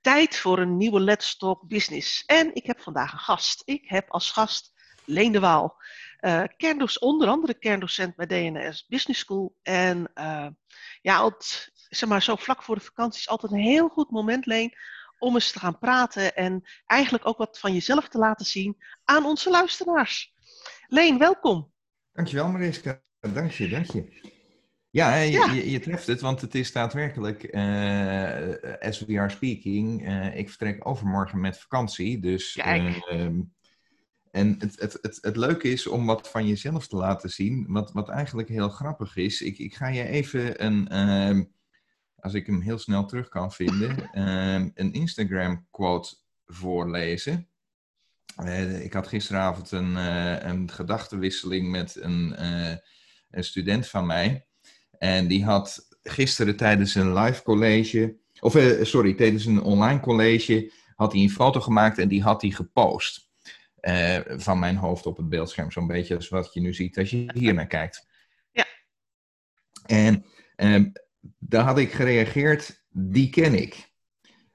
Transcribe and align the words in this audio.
Tijd 0.00 0.36
voor 0.36 0.58
een 0.58 0.76
nieuwe 0.76 1.00
Let's 1.00 1.36
Talk 1.36 1.68
Business. 1.68 2.22
En 2.26 2.54
ik 2.54 2.66
heb 2.66 2.80
vandaag 2.80 3.12
een 3.12 3.18
gast. 3.18 3.62
Ik 3.64 3.88
heb 3.88 4.10
als 4.10 4.30
gast 4.30 4.72
Leen 5.04 5.32
de 5.32 5.40
Waal. 5.40 5.76
Kerndoc, 6.56 7.02
onder 7.02 7.28
andere 7.28 7.54
kerndocent 7.54 8.16
bij 8.16 8.26
DNS 8.26 8.86
Business 8.86 9.20
School. 9.20 9.56
En 9.62 10.10
uh, 10.14 10.46
ja, 11.00 11.32
zeg 11.88 12.08
maar, 12.08 12.22
zo 12.22 12.36
vlak 12.36 12.62
voor 12.62 12.74
de 12.74 12.84
vakantie 12.84 13.20
is 13.20 13.28
altijd 13.28 13.52
een 13.52 13.58
heel 13.58 13.88
goed 13.88 14.10
moment, 14.10 14.46
Leen, 14.46 14.74
om 15.18 15.34
eens 15.34 15.52
te 15.52 15.58
gaan 15.58 15.78
praten 15.78 16.36
en 16.36 16.68
eigenlijk 16.86 17.26
ook 17.26 17.38
wat 17.38 17.58
van 17.58 17.72
jezelf 17.72 18.08
te 18.08 18.18
laten 18.18 18.46
zien 18.46 18.76
aan 19.04 19.24
onze 19.24 19.50
luisteraars. 19.50 20.34
Leen, 20.86 21.18
welkom. 21.18 21.72
Dankjewel 22.12 22.48
Mariska. 22.48 23.02
Dank 23.20 23.50
je, 23.50 23.68
dank 23.68 23.86
je. 23.90 24.36
Ja, 24.90 25.16
je, 25.16 25.70
je, 25.70 25.80
treft 25.80 26.06
het, 26.06 26.20
want 26.20 26.40
het 26.40 26.54
is 26.54 26.72
daadwerkelijk, 26.72 27.54
uh, 27.54 28.78
as 28.80 29.00
we 29.00 29.18
are 29.18 29.28
speaking, 29.28 30.08
uh, 30.08 30.36
ik 30.36 30.48
vertrek 30.48 30.86
overmorgen 30.86 31.40
met 31.40 31.58
vakantie. 31.58 32.20
Dus, 32.20 32.56
uh, 32.56 33.24
en 34.30 34.56
het, 34.58 34.80
het, 34.80 34.98
het, 35.02 35.18
het 35.20 35.36
leuke 35.36 35.68
is 35.68 35.86
om 35.86 36.06
wat 36.06 36.28
van 36.28 36.46
jezelf 36.46 36.86
te 36.86 36.96
laten 36.96 37.30
zien, 37.30 37.66
wat, 37.68 37.92
wat 37.92 38.08
eigenlijk 38.08 38.48
heel 38.48 38.68
grappig 38.68 39.16
is. 39.16 39.42
Ik, 39.42 39.58
ik 39.58 39.74
ga 39.74 39.88
je 39.88 40.06
even 40.06 40.64
een, 40.64 40.88
ehm, 40.88 41.44
als 42.16 42.34
ik 42.34 42.46
hem 42.46 42.60
heel 42.60 42.78
snel 42.78 43.04
terug 43.04 43.28
kan 43.28 43.52
vinden, 43.52 44.10
ehm, 44.12 44.70
een 44.74 44.92
Instagram 44.92 45.66
quote 45.70 46.16
voorlezen. 46.46 47.48
ik 48.80 48.92
had 48.92 49.08
gisteravond 49.08 49.70
een, 49.70 49.94
een 50.48 50.70
gedachtenwisseling 50.70 51.70
met 51.70 51.96
een, 52.00 52.42
een 53.30 53.44
student 53.44 53.88
van 53.88 54.06
mij. 54.06 54.47
En 54.98 55.26
die 55.26 55.44
had 55.44 55.88
gisteren 56.02 56.56
tijdens 56.56 56.94
een 56.94 57.14
live 57.14 57.42
college, 57.42 58.16
of 58.40 58.54
uh, 58.54 58.84
sorry, 58.84 59.14
tijdens 59.14 59.44
een 59.44 59.62
online 59.62 60.00
college, 60.00 60.72
had 60.96 61.12
hij 61.12 61.22
een 61.22 61.30
foto 61.30 61.60
gemaakt 61.60 61.98
en 61.98 62.08
die 62.08 62.22
had 62.22 62.42
hij 62.42 62.50
gepost. 62.50 63.26
Uh, 63.80 64.18
van 64.26 64.58
mijn 64.58 64.76
hoofd 64.76 65.06
op 65.06 65.16
het 65.16 65.28
beeldscherm, 65.28 65.70
zo'n 65.70 65.86
beetje 65.86 66.14
als 66.14 66.28
wat 66.28 66.54
je 66.54 66.60
nu 66.60 66.74
ziet 66.74 66.98
als 66.98 67.10
je 67.10 67.30
hier 67.34 67.54
naar 67.54 67.66
kijkt. 67.66 68.08
Ja. 68.52 68.66
En 69.86 70.24
uh, 70.56 70.86
daar 71.38 71.64
had 71.64 71.78
ik 71.78 71.92
gereageerd, 71.92 72.84
die 72.88 73.30
ken 73.30 73.54
ik. 73.54 73.92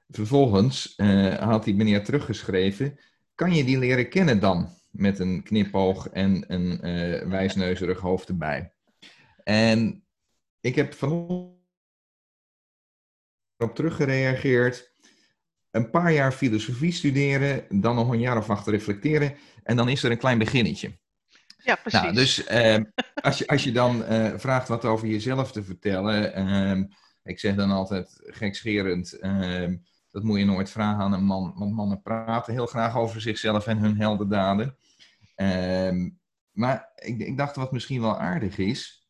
Vervolgens 0.08 0.94
uh, 0.96 1.34
had 1.34 1.64
die 1.64 1.74
meneer 1.74 2.04
teruggeschreven, 2.04 2.98
kan 3.34 3.54
je 3.54 3.64
die 3.64 3.78
leren 3.78 4.08
kennen 4.08 4.40
dan? 4.40 4.68
Met 4.90 5.18
een 5.18 5.42
knipoog 5.42 6.08
en 6.08 6.44
een 6.52 6.78
wijsneuzerig 7.28 8.00
hoofd 8.00 8.28
erbij. 8.28 8.72
En 9.44 10.03
ik 10.64 10.74
heb 10.74 10.94
vanochtend 10.94 11.62
op 13.56 13.74
teruggereageerd. 13.74 14.92
Een 15.70 15.90
paar 15.90 16.12
jaar 16.12 16.32
filosofie 16.32 16.92
studeren, 16.92 17.80
dan 17.80 17.94
nog 17.94 18.10
een 18.10 18.20
jaar 18.20 18.36
of 18.36 18.50
acht 18.50 18.66
reflecteren. 18.66 19.34
En 19.62 19.76
dan 19.76 19.88
is 19.88 20.02
er 20.02 20.10
een 20.10 20.18
klein 20.18 20.38
beginnetje. 20.38 20.98
Ja, 21.64 21.74
precies. 21.74 22.00
Nou, 22.00 22.14
dus 22.14 22.44
eh, 22.44 22.80
als, 23.14 23.38
je, 23.38 23.46
als 23.46 23.64
je 23.64 23.72
dan 23.72 24.04
eh, 24.04 24.32
vraagt 24.36 24.68
wat 24.68 24.84
over 24.84 25.08
jezelf 25.08 25.52
te 25.52 25.64
vertellen. 25.64 26.38
Uh, 26.38 26.84
ik 27.22 27.38
zeg 27.38 27.54
dan 27.54 27.70
altijd 27.70 28.20
gekscherend. 28.22 29.12
Ehm, 29.12 29.76
dat 30.10 30.22
moet 30.22 30.38
je 30.38 30.44
nooit 30.44 30.70
vragen 30.70 31.02
aan 31.02 31.12
een 31.12 31.24
man. 31.24 31.52
Want 31.56 31.72
mannen 31.72 32.02
praten 32.02 32.52
heel 32.52 32.66
graag 32.66 32.96
over 32.96 33.20
zichzelf 33.20 33.66
en 33.66 33.78
hun 33.78 33.96
heldendaden. 33.96 34.76
Ehm, 35.34 36.10
maar 36.50 36.92
ik, 36.94 37.18
ik 37.18 37.36
dacht 37.36 37.56
wat 37.56 37.72
misschien 37.72 38.00
wel 38.00 38.20
aardig 38.20 38.58
is 38.58 39.03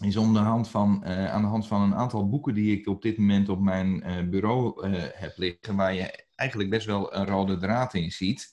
is 0.00 0.16
om 0.16 0.32
de 0.32 0.38
hand 0.38 0.68
van, 0.68 1.02
uh, 1.04 1.30
aan 1.30 1.42
de 1.42 1.48
hand 1.48 1.66
van 1.66 1.82
een 1.82 1.94
aantal 1.94 2.28
boeken 2.28 2.54
die 2.54 2.78
ik 2.78 2.86
op 2.86 3.02
dit 3.02 3.18
moment 3.18 3.48
op 3.48 3.60
mijn 3.60 4.02
uh, 4.06 4.28
bureau 4.28 4.88
uh, 4.88 5.02
heb 5.14 5.32
liggen, 5.36 5.76
waar 5.76 5.94
je 5.94 6.24
eigenlijk 6.34 6.70
best 6.70 6.86
wel 6.86 7.14
een 7.14 7.26
rode 7.26 7.56
draad 7.56 7.94
in 7.94 8.10
ziet, 8.10 8.52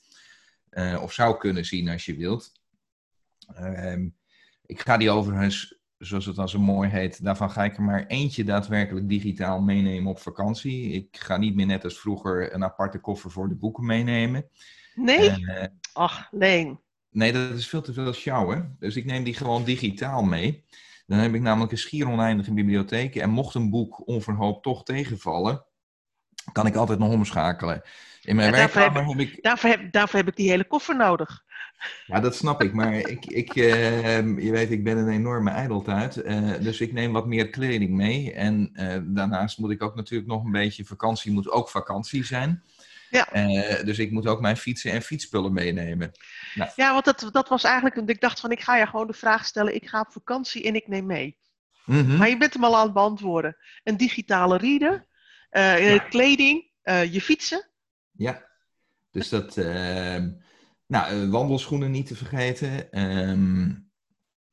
of 1.02 1.14
zou 1.14 1.38
kunnen 1.38 1.66
zien 1.66 1.90
als 1.90 2.06
je 2.06 2.16
wilt. 2.16 2.52
Ehm, 3.56 4.08
ik 4.66 4.82
ga 4.82 4.98
die 4.98 5.10
overigens, 5.10 5.80
zoals 5.98 6.26
het 6.26 6.38
als 6.38 6.54
een 6.54 6.62
mooi 6.62 6.90
heet, 6.90 7.24
daarvan 7.24 7.52
ga 7.52 7.64
ik 7.64 7.78
er 7.78 7.84
maar 7.84 8.06
eentje 8.06 8.44
daadwerkelijk 8.44 9.10
digitaal 9.10 9.62
meenemen 9.62 10.12
op 10.12 10.20
vakantie. 10.20 10.92
Ik 10.92 11.18
ga 11.18 11.38
niet 11.38 11.56
meer 11.56 11.66
net 11.66 11.84
als 11.84 12.00
vroeger 12.00 12.54
een 12.54 12.64
aparte 12.64 13.00
koffer 13.00 13.32
voor 13.32 13.50
de 13.50 13.56
boeken 13.56 13.86
meenemen. 13.86 14.50
Nee? 14.96 15.48
Ach, 15.94 16.32
nee. 16.32 16.78
Nee, 17.10 17.32
dat 17.32 17.52
is 17.52 17.68
veel 17.68 17.82
te 17.82 17.94
veel 17.94 18.14
sjouwen. 18.14 18.76
Dus 18.80 18.96
ik 18.96 19.06
neem 19.06 19.24
die 19.24 19.34
gewoon 19.34 19.64
digitaal 19.64 20.24
mee. 20.24 20.64
Dan 21.06 21.20
heb 21.20 21.34
ik 21.34 21.42
namelijk 21.42 21.72
een 21.72 21.78
schier 21.78 22.10
oneindige 22.10 22.54
bibliotheek. 22.54 23.16
En 23.16 23.30
mocht 23.30 23.56
een 23.56 23.70
boek 23.70 24.08
onverhoopt 24.08 24.64
toch 24.64 24.84
tegenvallen, 24.84 25.66
kan 26.52 26.66
ik 26.66 26.76
altijd 26.76 27.00
nog 27.00 27.12
omschakelen. 27.12 27.82
In 28.22 28.36
mijn 28.36 28.52
werkkamer 28.52 29.08
heb, 29.08 29.20
ik... 29.20 29.44
Daarvoor 29.44 29.70
heb, 29.70 29.92
daarvoor 29.92 30.20
heb 30.20 30.28
ik 30.28 30.36
die 30.36 30.50
hele 30.50 30.68
koffer 30.68 30.96
nodig. 30.96 31.44
Ja, 32.06 32.20
dat 32.20 32.36
snap 32.36 32.62
ik. 32.62 32.74
Maar 32.74 32.94
ik, 33.16 33.26
ik, 33.26 33.56
uh, 33.56 34.18
je 34.38 34.52
weet, 34.52 34.72
ik 34.72 34.84
ben 34.84 34.98
een 34.98 35.10
enorme 35.10 35.50
ijdeltuit. 35.50 36.26
Uh, 36.26 36.54
dus 36.60 36.82
ik 36.82 36.94
neem 36.94 37.12
wat 37.12 37.28
meer 37.28 37.50
kleding 37.50 37.92
mee. 37.92 38.34
En 38.34 38.70
uh, 38.74 38.98
daarnaast 39.04 39.58
moet 39.58 39.72
ik 39.72 39.84
ook 39.84 39.96
natuurlijk 39.96 40.30
nog 40.30 40.44
een 40.44 40.52
beetje... 40.52 40.86
Vakantie 40.86 41.32
moet 41.32 41.52
ook 41.52 41.70
vakantie 41.70 42.26
zijn. 42.26 42.64
Ja. 43.12 43.36
Uh, 43.36 43.84
dus 43.86 44.00
ik 44.00 44.12
moet 44.12 44.28
ook 44.28 44.42
mijn 44.42 44.58
fietsen 44.58 44.92
en 44.92 45.02
fietsspullen 45.02 45.54
meenemen. 45.54 46.12
Nou. 46.56 46.72
Ja, 46.76 46.94
want 46.94 47.06
dat, 47.06 47.30
dat 47.32 47.50
was 47.50 47.64
eigenlijk, 47.64 48.10
ik 48.10 48.22
dacht 48.22 48.40
van 48.40 48.52
ik 48.52 48.62
ga 48.62 48.78
je 48.78 48.86
gewoon 48.86 49.08
de 49.08 49.14
vraag 49.14 49.46
stellen, 49.46 49.76
ik 49.76 49.90
ga 49.90 50.00
op 50.00 50.12
vakantie 50.12 50.64
en 50.64 50.76
ik 50.76 50.88
neem 50.88 51.06
mee. 51.06 51.38
Mm 51.86 52.06
-hmm. 52.06 52.18
Maar 52.18 52.30
je 52.30 52.38
bent 52.38 52.54
hem 52.54 52.64
al 52.64 52.78
aan 52.78 52.84
het 52.84 52.94
beantwoorden. 52.94 53.58
Een 53.84 53.98
digitale 53.98 54.58
reader, 54.58 55.06
uh, 55.52 55.94
ja. 55.94 55.98
kleding, 55.98 56.70
uh, 56.84 57.14
je 57.14 57.22
fietsen. 57.22 57.68
Ja, 58.12 58.46
dus 59.12 59.30
dat, 59.30 59.58
ehm, 59.58 60.30
nou, 60.88 61.30
wandelschoenen 61.30 61.92
niet 61.92 62.08
te 62.08 62.16
vergeten. 62.16 63.00
Um, 63.30 63.92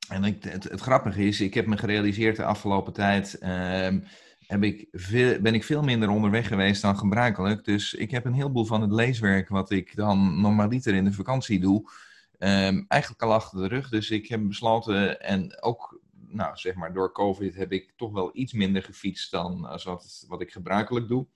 en 0.09 0.25
ik, 0.25 0.45
het, 0.45 0.65
het, 0.65 0.81
grappige 0.81 1.23
is, 1.23 1.41
ik 1.41 1.55
heb 1.55 1.67
me 1.67 1.77
gerealiseerd 1.77 2.37
de 2.37 2.45
afgelopen 2.45 2.93
tijd 2.93 3.39
ehm, 3.39 4.01
heb 4.49 4.63
ik 4.63 4.89
veel, 4.93 5.41
ben 5.41 5.55
ik 5.55 5.65
veel 5.65 5.83
minder 5.83 6.09
onderweg 6.09 6.49
geweest 6.49 6.83
dan 6.83 6.99
gebruikelijk. 6.99 7.65
Dus 7.65 7.95
ik 7.95 8.11
heb 8.11 8.25
een 8.25 8.33
heleboel 8.33 8.65
van 8.65 8.81
het 8.81 8.93
leeswerk 8.93 9.49
wat 9.49 9.71
ik 9.71 9.97
dan 9.97 10.41
normaliter 10.41 10.95
in 10.95 11.05
de 11.05 11.13
vakantie 11.13 11.61
doe, 11.61 11.91
um, 12.39 12.85
eigenlijk 12.89 13.23
al 13.23 13.33
achter 13.33 13.59
de 13.59 13.69
rug. 13.69 13.89
Dus 13.89 14.11
ik 14.11 14.29
heb 14.29 14.47
besloten, 14.47 15.21
en 15.21 15.63
ook 15.63 16.01
nou, 16.13 16.57
zeg 16.57 16.75
maar 16.75 16.93
door 16.93 17.13
COVID 17.13 17.55
heb 17.55 17.73
ik 17.73 17.93
toch 17.97 18.13
wel 18.13 18.31
iets 18.33 18.53
minder 18.53 18.83
gefietst 18.83 19.31
dan 19.31 19.65
als 19.65 19.85
wat, 19.85 20.25
wat 20.29 20.41
ik 20.41 20.53
gebruikelijk 20.53 21.09
doe. 21.09 21.27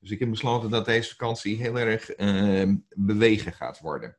Dus 0.00 0.10
ik 0.10 0.18
heb 0.18 0.30
besloten 0.30 0.70
dat 0.70 0.84
deze 0.84 1.10
vakantie 1.10 1.56
heel 1.56 1.78
erg 1.78 2.18
uh, 2.18 2.74
bewegen 2.88 3.52
gaat 3.52 3.80
worden. 3.80 4.16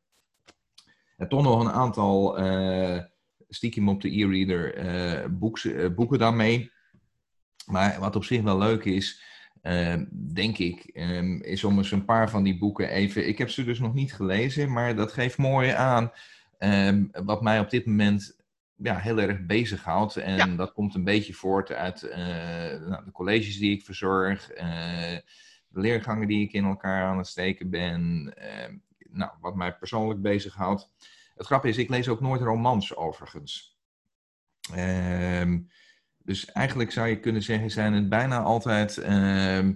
En 1.18 1.28
toch 1.28 1.44
nog 1.44 1.62
een 1.62 1.72
aantal 1.72 2.40
uh, 2.40 3.00
stiekem 3.50 3.90
op 3.90 4.02
de 4.02 4.19
e-reader 4.19 4.86
uh, 5.25 5.90
boeken 5.96 6.19
dan 6.19 6.36
mee. 6.36 6.75
Maar 7.67 8.00
wat 8.00 8.16
op 8.16 8.23
zich 8.23 8.41
wel 8.41 8.57
leuk 8.57 8.85
is, 8.85 9.22
uh, 9.63 9.95
denk 10.33 10.57
ik, 10.57 10.89
um, 10.94 11.41
is 11.41 11.63
om 11.63 11.78
eens 11.78 11.91
een 11.91 12.05
paar 12.05 12.29
van 12.29 12.44
die 12.44 12.57
boeken 12.57 12.89
even. 12.89 13.28
Ik 13.28 13.38
heb 13.38 13.50
ze 13.50 13.63
dus 13.63 13.79
nog 13.79 13.94
niet 13.94 14.13
gelezen, 14.13 14.72
maar 14.72 14.95
dat 14.95 15.11
geeft 15.11 15.38
mooi 15.38 15.69
aan 15.69 16.11
um, 16.59 17.09
wat 17.11 17.41
mij 17.41 17.59
op 17.59 17.69
dit 17.69 17.85
moment 17.85 18.38
ja, 18.75 18.97
heel 18.97 19.22
erg 19.22 19.45
bezighoudt. 19.45 20.16
En 20.16 20.35
ja. 20.35 20.56
dat 20.56 20.73
komt 20.73 20.95
een 20.95 21.03
beetje 21.03 21.33
voort 21.33 21.72
uit 21.72 22.03
uh, 22.03 22.17
nou, 22.88 23.06
de 23.06 23.11
colleges 23.11 23.57
die 23.57 23.72
ik 23.72 23.85
verzorg, 23.85 24.51
uh, 24.51 24.61
de 25.67 25.79
leergangen 25.79 26.27
die 26.27 26.44
ik 26.44 26.53
in 26.53 26.66
elkaar 26.66 27.06
aan 27.06 27.17
het 27.17 27.27
steken 27.27 27.69
ben. 27.69 28.33
nou, 29.09 29.31
wat 29.41 29.56
mij 29.56 29.77
persoonlijk 29.77 30.22
bezighoudt. 30.22 30.89
Het 31.35 31.45
grappige 31.45 31.73
is, 31.73 31.83
ik 31.83 31.89
lees 31.89 32.07
ook 32.07 32.22
nooit 32.22 32.41
romans 32.41 32.95
overigens. 32.95 33.77
Ehm 34.73 35.57
dus 36.27 36.51
eigenlijk 36.51 36.91
zou 36.91 37.07
je 37.07 37.19
kunnen 37.19 37.41
zeggen, 37.41 37.71
zijn 37.71 37.93
het 37.93 38.09
bijna 38.09 38.39
altijd 38.41 38.97
uh, 38.97 39.69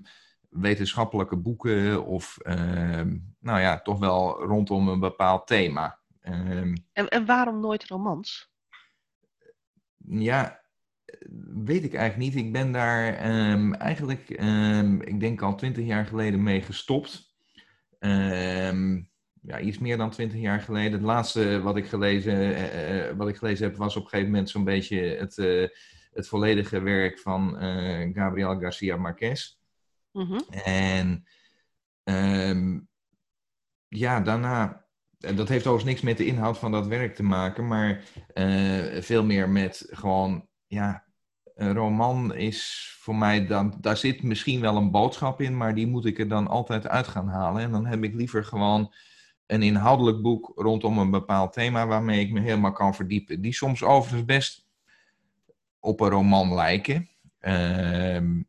wetenschappelijke 0.50 1.38
boeken 1.38 2.06
of 2.06 2.38
uh, 2.44 3.02
nou 3.40 3.60
ja, 3.60 3.82
toch 3.82 4.00
wel 4.00 4.44
rondom 4.44 4.88
een 4.88 5.00
bepaald 5.00 5.48
thema. 5.48 6.00
Uh, 6.22 6.74
en, 6.94 7.08
en 7.10 7.26
waarom 7.26 7.60
nooit 7.60 7.86
romans? 7.88 8.52
Ja, 9.98 10.62
weet 11.64 11.84
ik 11.84 11.94
eigenlijk 11.94 12.34
niet. 12.34 12.46
Ik 12.46 12.52
ben 12.52 12.72
daar 12.72 13.14
ehm, 13.14 13.74
eigenlijk, 13.74 14.30
ehm, 14.30 15.02
ik 15.02 15.20
denk 15.20 15.42
al 15.42 15.56
twintig 15.56 15.86
jaar 15.86 16.06
geleden 16.06 16.44
mee 16.44 16.62
gestopt. 16.62 17.36
ja, 19.42 19.60
iets 19.60 19.78
meer 19.78 19.98
dan 19.98 20.10
twintig 20.10 20.40
jaar 20.40 20.62
geleden. 20.62 20.92
Het 20.92 21.02
laatste 21.02 21.62
wat 21.62 21.78
ik 21.78 21.86
gelezen, 21.86 22.58
uh, 22.58 23.12
wat 23.18 23.28
ik 23.28 23.36
gelezen 23.36 23.68
heb 23.68 23.76
was 23.78 23.96
op 23.96 24.04
een 24.04 24.10
gegeven 24.10 24.32
moment 24.32 24.50
zo'n 24.50 24.64
beetje 24.64 25.00
het 25.00 25.38
het 26.14 26.28
volledige 26.28 26.82
werk 26.82 27.20
van 27.20 27.64
uh, 27.64 28.16
Gabriel 28.16 28.60
Garcia 28.60 28.98
Marquez. 28.98 29.58
Mm 30.12 30.26
-hmm. 30.26 30.44
En 30.64 31.26
um, 32.04 32.88
ja, 33.88 34.20
daarna, 34.20 34.86
dat 35.18 35.50
heeft 35.50 35.68
overigens 35.68 35.84
niks 35.84 36.02
met 36.02 36.18
de 36.18 36.26
inhoud 36.26 36.58
van 36.58 36.72
dat 36.72 36.88
werk 36.88 37.16
te 37.16 37.24
maken, 37.24 37.68
maar 37.68 38.04
uh, 38.34 39.02
veel 39.02 39.24
meer 39.24 39.50
met 39.50 39.88
gewoon, 39.90 40.48
ja, 40.68 41.06
een 41.56 41.74
roman 41.74 42.36
is 42.36 42.90
voor 43.00 43.16
mij 43.16 43.46
dan, 43.46 43.78
daar 43.82 43.98
zit 43.98 44.24
misschien 44.24 44.62
wel 44.62 44.76
een 44.76 44.92
boodschap 44.92 45.42
in, 45.42 45.58
maar 45.58 45.76
die 45.76 45.88
moet 45.88 46.06
ik 46.06 46.20
er 46.20 46.28
dan 46.28 46.48
altijd 46.48 46.88
uit 46.88 47.08
gaan 47.08 47.28
halen. 47.28 47.62
En 47.62 47.72
dan 47.72 47.86
heb 47.86 48.04
ik 48.04 48.14
liever 48.14 48.44
gewoon 48.44 48.94
een 49.46 49.62
inhoudelijk 49.62 50.22
boek 50.22 50.52
rondom 50.56 50.98
een 50.98 51.12
bepaald 51.12 51.54
thema 51.54 51.88
waarmee 51.88 52.20
ik 52.20 52.32
me 52.32 52.40
helemaal 52.40 52.72
kan 52.72 52.96
verdiepen. 52.96 53.42
Die 53.42 53.54
soms 53.54 53.84
overigens 53.84 54.26
best 54.26 54.61
op 55.82 56.00
een 56.00 56.10
roman 56.10 56.54
lijken. 56.54 57.10
Ehm, 57.40 58.42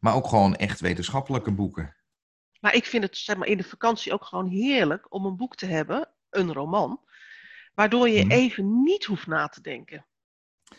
maar 0.00 0.14
ook 0.14 0.26
gewoon 0.26 0.56
echt 0.56 0.80
wetenschappelijke 0.80 1.52
boeken. 1.52 1.96
Maar 2.60 2.74
ik 2.74 2.84
vind 2.84 3.02
het 3.02 3.16
zeg 3.16 3.36
maar, 3.36 3.48
in 3.48 3.56
de 3.56 3.64
vakantie 3.64 4.12
ook 4.12 4.24
gewoon 4.24 4.48
heerlijk 4.48 5.14
om 5.14 5.24
een 5.24 5.36
boek 5.36 5.56
te 5.56 5.66
hebben, 5.66 6.08
een 6.30 6.52
roman, 6.52 7.00
waardoor 7.74 8.08
je 8.08 8.24
Mhm. 8.24 8.30
even 8.32 8.82
niet 8.82 9.04
hoeft 9.04 9.26
na 9.26 9.48
te 9.48 9.60
denken. 9.60 10.06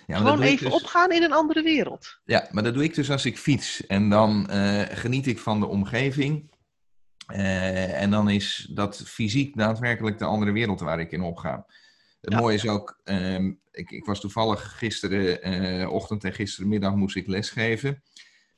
Ja, 0.08 0.18
gewoon 0.18 0.42
even 0.42 0.66
dus- 0.70 0.82
opgaan 0.82 1.12
in 1.12 1.24
een 1.24 1.34
andere 1.34 1.62
wereld. 1.62 2.20
Ja, 2.24 2.48
maar 2.52 2.64
dat 2.64 2.74
doe 2.74 2.84
ik 2.84 2.94
dus 2.96 3.12
als 3.12 3.26
ik 3.26 3.38
fiets. 3.38 3.86
En 3.88 4.10
dan 4.10 4.50
eh, 4.50 4.82
geniet 4.98 5.28
ik 5.28 5.40
van 5.40 5.60
de 5.60 5.66
omgeving. 5.68 6.52
Eh, 7.28 8.02
en 8.02 8.10
dan 8.12 8.30
is 8.30 8.70
dat 8.74 9.04
fysiek 9.06 9.58
daadwerkelijk 9.58 10.18
de 10.18 10.26
andere 10.26 10.52
wereld 10.52 10.80
waar 10.80 11.00
ik 11.00 11.12
in 11.12 11.22
opga. 11.22 11.66
Het 12.22 12.34
Ja. 12.34 12.40
mooie 12.40 12.56
is 12.56 12.68
ook, 12.68 13.00
ehm, 13.04 13.52
ik, 13.72 13.92
ik 13.92 14.06
was 14.06 14.20
toevallig 14.20 14.78
gisteren 14.78 15.42
eh, 15.42 15.92
ochtend 15.92 16.24
en 16.24 16.34
gisterenmiddag 16.34 16.96
moest 16.96 17.16
ik 17.16 17.28
lesgeven 17.28 18.04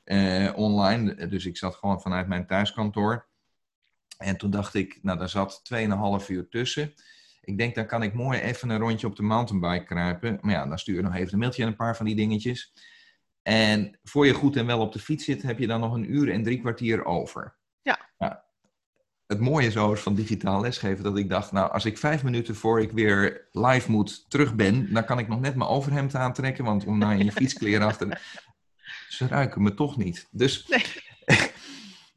eh, 0.04 0.52
online. 0.54 1.26
Dus 1.28 1.46
ik 1.46 1.56
zat 1.56 1.74
gewoon 1.74 2.00
vanuit 2.00 2.26
mijn 2.28 2.46
thuiskantoor. 2.46 3.26
En 4.18 4.36
toen 4.36 4.50
dacht 4.50 4.74
ik, 4.74 4.98
nou 5.02 5.18
daar 5.18 5.28
zat 5.28 5.62
2,5 6.22 6.28
uur 6.28 6.48
tussen. 6.48 6.94
Ik 7.40 7.58
denk, 7.58 7.74
dan 7.74 7.86
kan 7.86 8.02
ik 8.02 8.14
mooi 8.14 8.40
even 8.40 8.70
een 8.70 8.78
rondje 8.78 9.06
op 9.06 9.16
de 9.16 9.22
mountainbike 9.22 9.84
kruipen. 9.84 10.38
Maar 10.40 10.52
ja, 10.52 10.66
dan 10.66 10.78
stuur 10.78 10.94
je 10.94 11.02
nog 11.02 11.14
even 11.14 11.32
een 11.32 11.38
mailtje 11.38 11.62
en 11.62 11.68
een 11.68 11.76
paar 11.76 11.96
van 11.96 12.06
die 12.06 12.14
dingetjes. 12.14 12.72
En 13.42 13.98
voor 14.02 14.26
je 14.26 14.34
goed 14.34 14.56
en 14.56 14.66
wel 14.66 14.80
op 14.80 14.92
de 14.92 14.98
fiets 14.98 15.24
zit, 15.24 15.42
heb 15.42 15.58
je 15.58 15.66
dan 15.66 15.80
nog 15.80 15.94
een 15.94 16.14
uur 16.14 16.30
en 16.32 16.42
drie 16.42 16.60
kwartier 16.60 17.04
over. 17.04 17.56
Het 19.32 19.40
mooie 19.40 19.70
zo 19.70 19.92
is 19.92 20.00
van 20.00 20.14
digitaal 20.14 20.60
lesgeven 20.60 21.04
dat 21.04 21.16
ik 21.16 21.28
dacht, 21.28 21.52
nou, 21.52 21.70
als 21.72 21.84
ik 21.84 21.98
vijf 21.98 22.22
minuten 22.22 22.54
voor 22.54 22.80
ik 22.80 22.90
weer 22.90 23.48
live 23.52 23.90
moet 23.90 24.30
terug 24.30 24.54
ben, 24.54 24.92
dan 24.92 25.04
kan 25.04 25.18
ik 25.18 25.28
nog 25.28 25.40
net 25.40 25.54
mijn 25.54 25.70
overhemd 25.70 26.14
aantrekken, 26.14 26.64
want 26.64 26.84
om 26.84 26.98
nou 26.98 27.12
in 27.18 27.24
je 27.24 27.32
fietskleren 27.42 27.86
af 27.86 27.96
te... 27.96 28.16
Ze 29.08 29.26
ruiken 29.26 29.62
me 29.62 29.74
toch 29.74 29.96
niet. 29.96 30.28
Dus 30.30 30.66
Nee. 30.68 30.84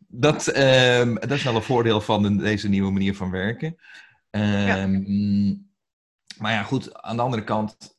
dat, 0.08 0.48
ehm, 0.48 1.14
dat 1.16 1.32
is 1.32 1.44
wel 1.44 1.56
een 1.56 1.62
voordeel 1.62 2.02
van 2.02 2.22
de- 2.24 2.36
deze 2.36 2.70
nieuwe 2.70 2.92
manier 2.92 3.16
van 3.16 3.32
werken. 3.32 3.76
Ehm, 4.30 5.54
Maar 6.38 6.52
ja, 6.52 6.64
goed, 6.64 6.94
aan 7.02 7.16
de 7.16 7.22
andere 7.22 7.44
kant, 7.44 7.98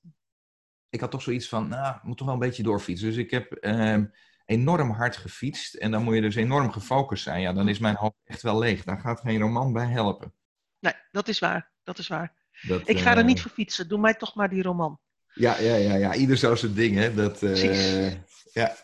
ik 0.89 1.01
had 1.01 1.11
toch 1.11 1.23
zoiets 1.23 1.49
van, 1.49 1.69
nou, 1.69 1.97
ik 1.97 2.03
moet 2.03 2.17
toch 2.17 2.27
wel 2.27 2.35
een 2.37 2.41
beetje 2.43 2.63
doorfietsen. 2.63 3.09
Dus 3.09 3.17
ik 3.17 3.31
heb 3.31 3.53
ehm, 3.53 4.05
enorm 4.47 4.91
hard 4.91 5.17
gefietst 5.17 5.75
en 5.75 5.91
dan 5.91 6.03
moet 6.03 6.15
je 6.15 6.21
dus 6.21 6.35
enorm 6.35 6.73
gefocust 6.73 7.23
zijn. 7.23 7.41
Ja, 7.41 7.53
dan 7.53 7.69
is 7.69 7.79
mijn 7.79 7.95
hoofd 7.95 8.17
echt 8.25 8.43
wel 8.43 8.59
leeg. 8.59 8.85
Daar 8.85 8.99
gaat 8.99 9.21
geen 9.21 9.41
roman 9.41 9.73
bij 9.73 9.87
helpen. 9.87 10.33
Nee, 10.79 10.93
dat 11.11 11.29
is 11.29 11.39
waar. 11.39 11.71
Dat 11.85 11.99
is 11.99 12.09
waar. 12.09 12.33
Dat, 12.63 12.89
Ik 12.89 12.99
ga 12.99 13.11
er 13.11 13.19
eh, 13.19 13.25
niet 13.25 13.41
voor 13.41 13.51
fietsen. 13.51 13.89
Doe 13.89 13.99
mij 13.99 14.15
toch 14.15 14.35
maar 14.35 14.49
die 14.49 14.63
roman. 14.63 14.99
Ja, 15.33 15.59
ja, 15.59 15.75
ja, 15.75 15.95
ja, 15.95 16.15
ieder 16.15 16.37
zo 16.37 16.55
zijn 16.55 16.75
ding, 16.75 16.97
hè. 16.97 17.15
Dat, 17.15 17.43
eh, 17.43 17.51
Precies. 17.51 18.17
ja. 18.53 18.77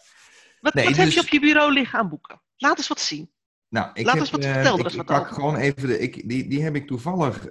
Wat, 0.60 0.74
Nee, 0.74 0.84
wat 0.84 0.96
heb 0.96 1.04
dus- 1.04 1.14
je 1.14 1.20
op 1.20 1.28
je 1.28 1.40
bureau 1.40 1.72
liggen 1.72 1.98
aan 1.98 2.08
boeken? 2.08 2.40
Laat 2.56 2.78
eens 2.78 2.88
wat 2.88 3.00
zien. 3.00 3.30
Nou, 3.68 3.90
ik 3.94 4.04
Laat 4.04 4.14
heb, 4.14 4.22
eens 4.22 4.30
wat 4.30 4.44
eh, 4.44 4.52
vertellen, 4.52 4.72
ik, 4.72 4.78
er 4.78 4.84
eens 4.84 4.94
ik 5.00 5.08
wat 5.08 5.18
pak 5.18 5.28
gewoon 5.32 5.56
even 5.56 5.88
de. 5.88 5.98
Ik, 5.98 6.28
die, 6.28 6.48
die 6.48 6.62
heb 6.62 6.74
ik 6.74 6.86
toevallig 6.86 7.46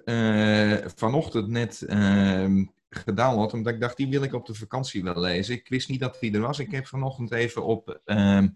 vanochtend 0.95 1.47
net 1.47 1.81
ehm, 1.81 2.63
gedownload, 2.91 3.53
omdat 3.53 3.73
ik 3.73 3.79
dacht, 3.79 3.97
die 3.97 4.07
wil 4.07 4.23
ik 4.23 4.33
op 4.33 4.45
de 4.45 4.53
vakantie 4.53 5.03
wel 5.03 5.19
lezen. 5.19 5.55
Ik 5.55 5.69
wist 5.69 5.89
niet 5.89 5.99
dat 5.99 6.17
die 6.19 6.33
er 6.33 6.39
was. 6.39 6.59
Ik 6.59 6.71
heb 6.71 6.87
vanochtend 6.87 7.31
even 7.31 7.65
op 7.65 7.99
ehm, 8.05 8.47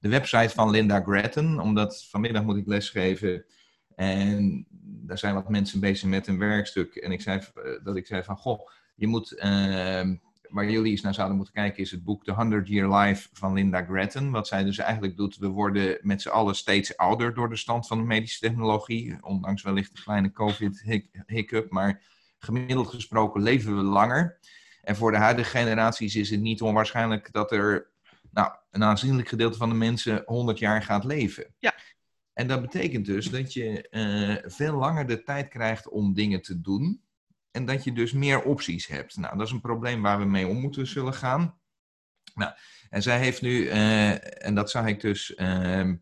de 0.00 0.08
website 0.08 0.54
van 0.54 0.70
Linda 0.70 1.00
Grattan, 1.00 1.60
omdat 1.60 2.06
vanmiddag 2.10 2.42
moet 2.42 2.56
ik 2.56 2.66
lesgeven. 2.66 3.44
En 3.94 4.66
daar 4.80 5.18
zijn 5.18 5.34
wat 5.34 5.48
mensen 5.48 5.80
bezig 5.80 6.08
met 6.08 6.26
een 6.26 6.38
werkstuk. 6.38 6.94
En 6.94 7.12
ik 7.12 7.20
zei 7.20 7.38
eh, 7.38 7.84
dat 7.84 7.96
ik 7.96 8.06
zei 8.06 8.22
van, 8.22 8.36
goh, 8.36 8.70
je 8.94 9.06
moet, 9.06 9.32
ehm, 9.32 10.16
waar 10.48 10.70
jullie 10.70 10.90
eens 10.90 11.00
naar 11.00 11.14
zouden 11.14 11.36
moeten 11.36 11.54
kijken, 11.54 11.82
is 11.82 11.90
het 11.90 12.04
boek 12.04 12.24
The 12.24 12.32
100 12.32 12.68
Year 12.68 12.96
Life 12.96 13.28
van 13.32 13.52
Linda 13.52 13.84
Grattan. 13.84 14.30
Wat 14.30 14.46
zij 14.48 14.64
dus 14.64 14.78
eigenlijk 14.78 15.16
doet, 15.16 15.36
we 15.36 15.48
worden 15.48 15.98
met 16.00 16.22
z'n 16.22 16.28
allen 16.28 16.54
steeds 16.54 16.96
ouder 16.96 17.34
door 17.34 17.48
de 17.48 17.56
stand 17.56 17.86
van 17.86 17.98
de 17.98 18.04
medische 18.04 18.38
technologie. 18.38 19.16
Ondanks 19.20 19.62
wellicht 19.62 19.90
een 19.96 20.02
kleine 20.02 20.32
COVID-hiccup, 20.32 21.70
maar 21.70 22.02
gemiddeld 22.46 22.88
gesproken 22.88 23.42
leven 23.42 23.76
we 23.76 23.82
langer. 23.82 24.38
En 24.82 24.96
voor 24.96 25.10
de 25.10 25.16
huidige 25.16 25.50
generaties 25.50 26.16
is 26.16 26.30
het 26.30 26.40
niet 26.40 26.62
onwaarschijnlijk 26.62 27.32
dat 27.32 27.52
er 27.52 27.90
nou, 28.30 28.52
een 28.70 28.84
aanzienlijk 28.84 29.28
gedeelte 29.28 29.58
van 29.58 29.68
de 29.68 29.74
mensen 29.74 30.22
100 30.26 30.58
jaar 30.58 30.82
gaat 30.82 31.04
leven. 31.04 31.54
Ja. 31.58 31.74
En 32.32 32.46
dat 32.46 32.60
betekent 32.60 33.06
dus 33.06 33.30
dat 33.30 33.52
je 33.52 33.88
eh, 33.88 34.50
veel 34.50 34.74
langer 34.76 35.06
de 35.06 35.22
tijd 35.22 35.48
krijgt 35.48 35.88
om 35.88 36.14
dingen 36.14 36.42
te 36.42 36.60
doen. 36.60 37.02
En 37.50 37.64
dat 37.64 37.84
je 37.84 37.92
dus 37.92 38.12
meer 38.12 38.42
opties 38.42 38.86
hebt. 38.86 39.16
Nou, 39.16 39.36
dat 39.36 39.46
is 39.46 39.52
een 39.52 39.60
probleem 39.60 40.02
waar 40.02 40.18
we 40.18 40.24
mee 40.24 40.46
om 40.46 40.60
moeten 40.60 40.86
zullen 40.86 41.14
gaan. 41.14 41.58
Nou, 42.34 42.52
en 42.90 43.02
zij 43.02 43.18
heeft 43.18 43.42
nu, 43.42 43.66
eh, 43.68 44.46
en 44.46 44.54
dat 44.54 44.70
zag 44.70 44.86
ik 44.86 45.00
dus. 45.00 45.34
ehm, 45.34 45.96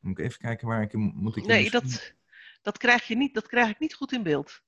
moet 0.00 0.18
ik 0.18 0.24
even 0.24 0.38
kijken 0.38 0.68
waar 0.68 0.82
ik 0.82 0.92
moet 0.92 1.36
ik 1.36 1.46
Nee, 1.46 1.70
dat, 1.70 2.14
dat, 2.62 2.78
krijg 2.78 3.06
je 3.06 3.16
niet, 3.16 3.34
dat 3.34 3.46
krijg 3.46 3.70
ik 3.70 3.78
niet 3.78 3.94
goed 3.94 4.12
in 4.12 4.22
beeld. 4.22 4.62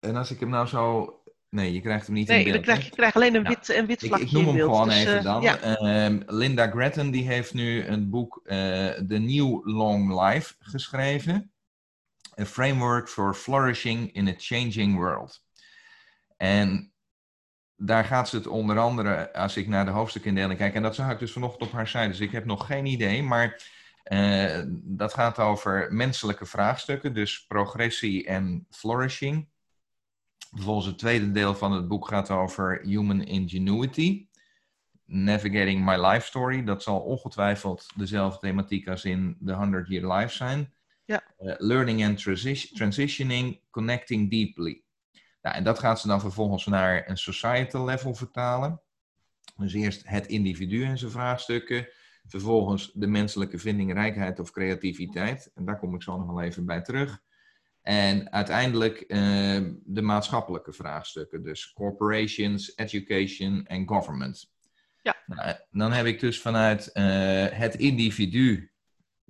En 0.00 0.16
als 0.16 0.30
ik 0.30 0.40
hem 0.40 0.48
nou 0.48 0.66
zo. 0.66 1.10
Nee, 1.48 1.72
je 1.72 1.80
krijgt 1.80 2.06
hem 2.06 2.14
niet 2.14 2.28
Nee, 2.28 2.44
in 2.44 2.52
beeld. 2.52 2.66
hè? 2.66 2.72
je 2.72 2.90
krijg 2.90 3.14
alleen 3.14 3.34
een 3.34 3.42
wit, 3.44 3.68
een 3.68 3.86
wit 3.86 4.02
Ik, 4.02 4.08
vlakje 4.08 4.26
ik 4.26 4.32
noem 4.32 4.42
in 4.48 4.54
hem 4.54 4.60
gewoon 4.60 4.88
Dus, 4.88 4.96
even 4.96 5.16
eh, 5.18 5.24
dan. 5.24 5.42
ja. 5.42 5.58
Ehm, 5.58 6.20
Linda 6.26 6.70
Grattan 6.70 7.10
die 7.10 7.26
heeft 7.26 7.54
nu 7.54 7.84
een 7.86 8.10
boek 8.10 8.40
eh, 8.44 8.56
The 8.90 9.18
New 9.18 9.66
Long 9.66 10.22
Life 10.22 10.54
geschreven. 10.58 11.50
A 12.40 12.44
Framework 12.44 13.08
for 13.08 13.34
Flourishing 13.34 14.12
in 14.12 14.28
a 14.28 14.34
Changing 14.36 14.96
World. 14.96 15.44
En 16.36 16.92
daar 17.76 18.04
gaat 18.04 18.28
ze 18.28 18.36
het 18.36 18.46
onder 18.46 18.78
andere, 18.78 19.32
als 19.32 19.56
ik 19.56 19.68
naar 19.68 19.84
de 19.84 19.90
hoofdstukindeling 19.90 20.58
kijk, 20.58 20.74
en 20.74 20.82
dat 20.82 20.94
zag 20.94 21.10
ik 21.10 21.18
dus 21.18 21.32
vanochtend 21.32 21.62
op 21.62 21.72
haar 21.72 21.88
site, 21.88 22.06
dus 22.08 22.20
ik 22.20 22.30
heb 22.32 22.44
nog 22.44 22.66
geen 22.66 22.86
idee, 22.86 23.22
maar 23.22 23.62
eh, 24.02 24.62
dat 24.68 25.14
gaat 25.14 25.38
over 25.38 25.92
menselijke 25.94 26.46
vraagstukken, 26.46 27.14
dus 27.14 27.46
progressie 27.46 28.26
en 28.26 28.66
flourishing. 28.70 29.48
Vervolgens 30.56 30.86
het 30.86 30.98
tweede 30.98 31.30
deel 31.30 31.54
van 31.54 31.72
het 31.72 31.88
boek 31.88 32.08
gaat 32.08 32.30
over 32.30 32.80
human 32.82 33.22
ingenuity. 33.22 34.28
Navigating 35.04 35.84
My 35.84 36.06
Life 36.06 36.26
Story. 36.26 36.64
Dat 36.64 36.82
zal 36.82 37.00
ongetwijfeld 37.00 37.86
dezelfde 37.96 38.38
thematiek 38.46 38.88
als 38.88 39.04
in 39.04 39.36
The 39.44 39.52
100 39.52 39.88
Year 39.88 40.12
Life 40.12 40.34
zijn. 40.34 40.74
Ja. 41.04 41.22
Eh, 41.38 41.54
learning 41.58 42.04
and 42.04 42.18
transi- 42.22 42.74
Transitioning, 42.74 43.60
Connecting 43.70 44.30
Deeply. 44.30 44.82
Nou, 45.42 45.56
en 45.56 45.64
dat 45.64 45.78
gaat 45.78 46.00
ze 46.00 46.08
dan 46.08 46.20
vervolgens 46.20 46.66
naar 46.66 47.08
een 47.08 47.18
societal 47.18 47.84
level 47.84 48.14
vertalen. 48.14 48.80
Dus 49.56 49.72
eerst 49.74 50.08
het 50.08 50.26
individu 50.26 50.84
en 50.84 50.98
zijn 50.98 51.10
vraagstukken. 51.10 51.88
Vervolgens 52.26 52.90
de 52.94 53.06
menselijke 53.06 53.58
vindingrijkheid 53.58 54.40
of 54.40 54.50
creativiteit. 54.50 55.50
En 55.54 55.64
daar 55.64 55.78
kom 55.78 55.94
ik 55.94 56.02
zo 56.02 56.18
nog 56.18 56.26
wel 56.26 56.42
even 56.42 56.66
bij 56.66 56.82
terug. 56.82 57.22
En 57.86 58.32
uiteindelijk 58.32 59.00
eh, 59.00 59.18
de 59.84 60.02
maatschappelijke 60.02 60.72
vraagstukken. 60.72 61.42
Dus 61.42 61.72
corporations, 61.72 62.72
education 62.76 63.66
en 63.66 63.88
government. 63.88 64.50
Ja. 65.02 65.16
Nou, 65.26 65.56
dan 65.70 65.92
heb 65.92 66.06
ik 66.06 66.20
dus 66.20 66.40
vanuit 66.40 66.92
eh, 66.92 67.04
het 67.48 67.74
individu 67.74 68.70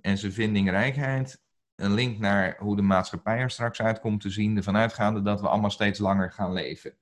en 0.00 0.18
zijn 0.18 0.32
vindingrijkheid 0.32 1.42
een 1.76 1.94
link 1.94 2.18
naar 2.18 2.56
hoe 2.58 2.76
de 2.76 2.82
maatschappij 2.82 3.38
er 3.38 3.50
straks 3.50 3.82
uit 3.82 4.00
komt 4.00 4.20
te 4.20 4.30
zien. 4.30 4.56
Ervan 4.56 4.76
uitgaande 4.76 5.22
dat 5.22 5.40
we 5.40 5.48
allemaal 5.48 5.70
steeds 5.70 5.98
langer 5.98 6.32
gaan 6.32 6.52
leven. 6.52 6.96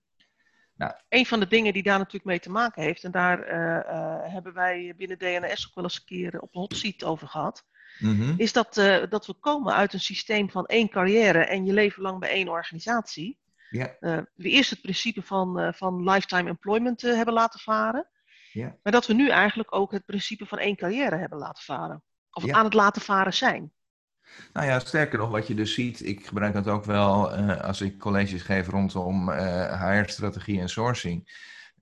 Een 1.08 1.26
van 1.26 1.40
de 1.40 1.46
dingen 1.46 1.72
die 1.72 1.82
daar 1.82 1.98
natuurlijk 1.98 2.24
mee 2.24 2.40
te 2.40 2.50
maken 2.50 2.82
heeft, 2.82 3.04
en 3.04 3.10
daar 3.10 3.42
eh, 3.42 3.76
eh, 3.76 4.32
hebben 4.32 4.54
wij 4.54 4.94
binnen 4.96 5.18
DNS 5.18 5.66
ook 5.68 5.74
wel 5.74 5.84
eens 5.84 5.96
een 5.96 6.04
keer 6.04 6.40
op 6.40 6.52
de 6.52 6.58
hot 6.58 6.76
seat 6.76 7.04
over 7.04 7.28
gehad, 7.28 7.66
Mhm. 7.98 8.34
is 8.36 8.52
dat, 8.52 8.76
eh, 8.76 9.02
dat 9.08 9.26
we 9.26 9.32
komen 9.32 9.74
uit 9.74 9.92
een 9.92 10.00
systeem 10.00 10.50
van 10.50 10.66
één 10.66 10.88
carrière 10.88 11.44
en 11.44 11.64
je 11.64 11.72
leven 11.72 12.02
lang 12.02 12.18
bij 12.18 12.30
één 12.30 12.48
organisatie. 12.48 13.38
Ja. 13.70 13.96
Eh, 14.00 14.18
we 14.34 14.48
eerst 14.48 14.70
het 14.70 14.80
principe 14.80 15.22
van, 15.22 15.58
eh, 15.58 15.72
van 15.72 16.10
lifetime 16.10 16.48
employment 16.48 17.00
hebben 17.00 17.34
laten 17.34 17.60
varen. 17.60 18.08
Ja. 18.52 18.76
Maar 18.82 18.92
dat 18.92 19.06
we 19.06 19.14
nu 19.14 19.28
eigenlijk 19.28 19.74
ook 19.74 19.92
het 19.92 20.04
principe 20.04 20.46
van 20.46 20.58
één 20.58 20.76
carrière 20.76 21.16
hebben 21.16 21.38
laten 21.38 21.64
varen. 21.64 22.02
Of 22.30 22.44
Ja. 22.44 22.54
aan 22.54 22.64
het 22.64 22.74
laten 22.74 23.02
varen 23.02 23.34
zijn. 23.34 23.72
Nou 24.52 24.66
ja, 24.66 24.78
sterker 24.78 25.18
nog, 25.18 25.30
wat 25.30 25.46
je 25.46 25.54
dus 25.54 25.74
ziet, 25.74 26.06
ik 26.06 26.26
gebruik 26.26 26.54
dat 26.54 26.68
ook 26.68 26.84
wel 26.84 27.30
als 27.60 27.80
ik 27.80 27.98
colleges 27.98 28.42
geef 28.42 28.68
rondom 28.68 29.30
HR-strategie 29.30 30.60
en 30.60 30.68
sourcing. 30.68 31.28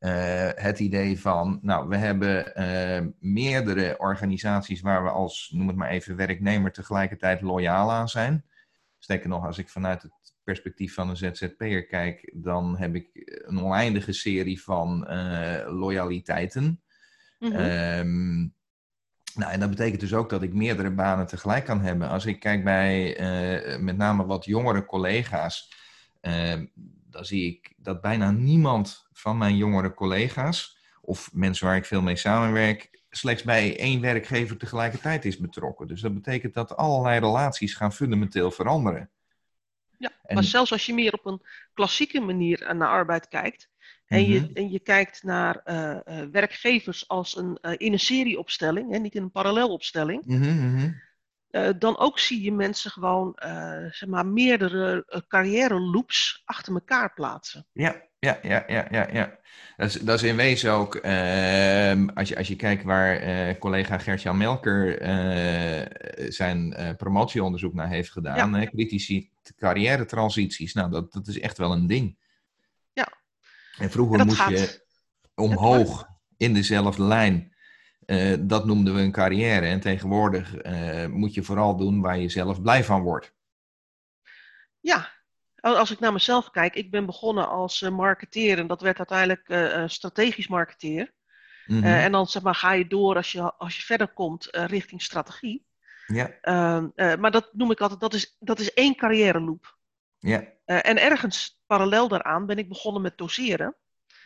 Eh, 0.03 0.49
het 0.55 0.79
idee 0.79 1.21
van, 1.21 1.59
nou, 1.63 1.89
we 1.89 1.97
hebben 1.97 2.55
eh, 2.55 3.07
meerdere 3.19 3.95
organisaties 3.99 4.81
waar 4.81 5.05
we 5.05 5.11
als, 5.11 5.51
noem 5.55 5.69
het 5.69 5.77
maar 5.77 5.89
even, 5.89 6.17
werknemer 6.17 6.73
tegelijkertijd 6.73 7.41
loyaal 7.41 7.93
aan 7.93 8.09
zijn. 8.09 8.45
Sterker 8.99 9.29
nog, 9.29 9.47
als 9.47 9.59
ik 9.59 9.69
vanuit 9.69 10.03
het 10.03 10.13
perspectief 10.45 10.95
van 10.95 11.09
een 11.09 11.17
ZZP'er 11.17 11.87
kijk, 11.87 12.33
dan 12.35 12.77
heb 12.77 12.95
ik 12.95 13.09
een 13.47 13.61
oneindige 13.61 14.13
serie 14.13 14.63
van 14.63 15.07
eh, 15.07 15.73
loyaliteiten. 15.73 16.83
Mm 17.39 18.55
nou, 19.35 19.53
en 19.53 19.61
dat 19.61 19.71
betekent 19.71 20.01
dus 20.01 20.15
ook 20.15 20.31
dat 20.31 20.43
ik 20.43 20.55
meerdere 20.55 20.91
banen 20.91 21.27
tegelijk 21.27 21.65
kan 21.65 21.81
hebben. 21.81 22.09
Als 22.09 22.27
ik 22.27 22.41
kijk 22.41 22.65
bij 22.65 23.17
met 23.81 23.97
name 23.97 24.27
wat 24.27 24.45
jongere 24.45 24.85
collega's, 24.85 25.73
uh, 26.23 26.55
dan 27.13 27.25
zie 27.25 27.47
ik 27.47 27.73
dat 27.77 28.01
bijna 28.01 28.31
niemand 28.31 29.09
van 29.13 29.39
mijn 29.39 29.57
jongere 29.57 29.95
collega's, 29.95 30.77
of 31.01 31.31
mensen 31.33 31.67
waar 31.67 31.77
ik 31.77 31.85
veel 31.85 32.03
mee 32.03 32.17
samenwerk, 32.17 33.01
slechts 33.11 33.43
bij 33.43 33.79
één 33.79 34.01
werkgever 34.01 34.57
tegelijkertijd 34.57 35.25
is 35.25 35.39
betrokken. 35.39 35.89
Dus 35.89 36.01
dat 36.01 36.15
betekent 36.15 36.55
dat 36.55 36.77
allerlei 36.77 37.21
relaties 37.21 37.75
gaan 37.75 37.93
fundamenteel 37.93 38.51
veranderen. 38.51 39.11
Ja, 39.99 40.13
maar 40.35 40.45
zelfs 40.45 40.73
als 40.73 40.87
je 40.87 40.95
meer 40.95 41.13
op 41.13 41.27
een 41.27 41.43
klassieke 41.75 42.21
manier 42.21 42.75
naar 42.75 42.89
arbeid 42.89 43.29
kijkt, 43.29 43.71
en, 44.07 44.29
je, 44.29 44.41
mhm. 44.41 44.53
en 44.53 44.71
je 44.71 44.81
kijkt 44.81 45.23
naar 45.23 45.61
uh, 45.65 45.97
uh, 46.09 46.27
werkgevers 46.31 47.09
als 47.09 47.37
een, 47.37 47.59
uh, 47.63 47.73
in 47.77 47.93
een 47.93 48.01
serieopstelling, 48.01 48.91
hè, 48.91 48.99
niet 48.99 49.15
in 49.15 49.23
een 49.23 49.31
parallelopstelling. 49.31 50.23
Mm 50.27 51.01
dan 51.79 51.99
ook 51.99 52.19
zie 52.19 52.43
je 52.43 52.53
mensen 52.53 52.91
gewoon 52.91 53.33
zeg 53.91 54.07
maar, 54.07 54.27
meerdere 54.27 55.23
carrière 55.29 55.81
loops 55.81 56.43
achter 56.45 56.73
elkaar 56.75 57.13
plaatsen. 57.15 57.67
Ja, 57.73 58.03
ja, 58.19 58.39
ja, 58.43 58.65
ja, 58.67 58.87
ja. 58.91 59.09
ja. 59.13 59.39
Dat, 59.77 59.89
is, 59.89 60.01
dat 60.01 60.23
is 60.23 60.29
in 60.29 60.37
wezen 60.37 60.73
ook, 60.73 60.95
ehm, 60.95 62.09
als, 62.15 62.29
je, 62.29 62.37
als 62.37 62.49
je 62.49 62.57
kijkt 62.57 62.85
waar 62.85 63.59
collega 63.59 63.99
Gertjan 63.99 64.37
Melker 64.37 64.99
zijn 66.33 66.75
promotieonderzoek 66.97 67.75
naar 67.75 67.89
heeft 67.89 68.11
gedaan, 68.11 68.61
ja. 68.61 68.67
critici 68.67 69.31
carrière 69.57 70.05
transities, 70.05 70.75
nou 70.75 70.91
dat, 70.91 71.13
dat 71.13 71.29
is 71.29 71.41
echt 71.41 71.59
wel 71.59 71.73
een 71.73 71.87
ding. 71.87 72.17
En 73.79 73.91
vroeger 73.91 74.25
moest 74.25 74.49
je 74.49 74.85
omhoog 75.35 76.09
in 76.37 76.55
dezelfde 76.55 77.03
lijn. 77.03 77.52
Uh, 78.07 78.35
dat 78.41 78.65
noemden 78.65 78.95
we 78.95 79.01
een 79.01 79.13
carrière. 79.13 79.67
En 79.67 79.81
tegenwoordig 79.81 80.65
uh, 80.67 81.07
moet 81.07 81.35
je 81.35 81.43
vooral 81.43 81.77
doen 81.77 82.01
waar 82.01 82.19
je 82.19 82.29
zelf 82.29 82.63
blij 82.63 82.85
van 82.85 83.03
wordt. 83.03 83.35
Ja, 84.81 85.11
als 85.61 85.91
ik 85.91 86.01
naar 86.01 86.13
mezelf 86.13 86.51
kijk, 86.51 86.75
ik 86.75 86.91
ben 86.91 87.07
begonnen 87.07 87.49
als 87.49 87.81
uh, 87.81 87.91
marketeer 87.91 88.59
en 88.59 88.67
dat 88.67 88.81
werd 88.81 88.99
uiteindelijk 88.99 89.91
strategisch 89.91 90.49
marketeer. 90.49 91.13
Mm 91.67 91.85
en 91.85 92.13
dan 92.13 92.27
zeg 92.27 92.43
maar, 92.43 92.55
ga 92.55 92.73
je 92.73 92.87
door 92.87 93.17
als 93.17 93.33
je, 93.33 93.53
als 93.53 93.77
je 93.77 93.83
verder 93.83 94.09
komt 94.09 94.49
richting 94.51 95.03
strategie. 95.03 95.67
Ja. 96.07 96.31
Ehm, 96.41 97.21
maar 97.21 97.31
dat 97.31 97.49
noem 97.53 97.71
ik 97.71 97.81
altijd, 97.81 98.01
dat 98.01 98.15
is, 98.15 98.37
dat 98.39 98.59
is 98.59 98.73
één 98.73 98.97
carrière 98.97 99.41
loop. 99.41 99.77
Ja. 100.19 100.45
en 100.65 101.03
ergens 101.03 101.63
parallel 101.67 102.09
daaraan 102.09 102.47
ben 102.47 102.59
ik 102.59 102.69
begonnen 102.69 103.03
met 103.03 103.19
doseren. 103.19 103.77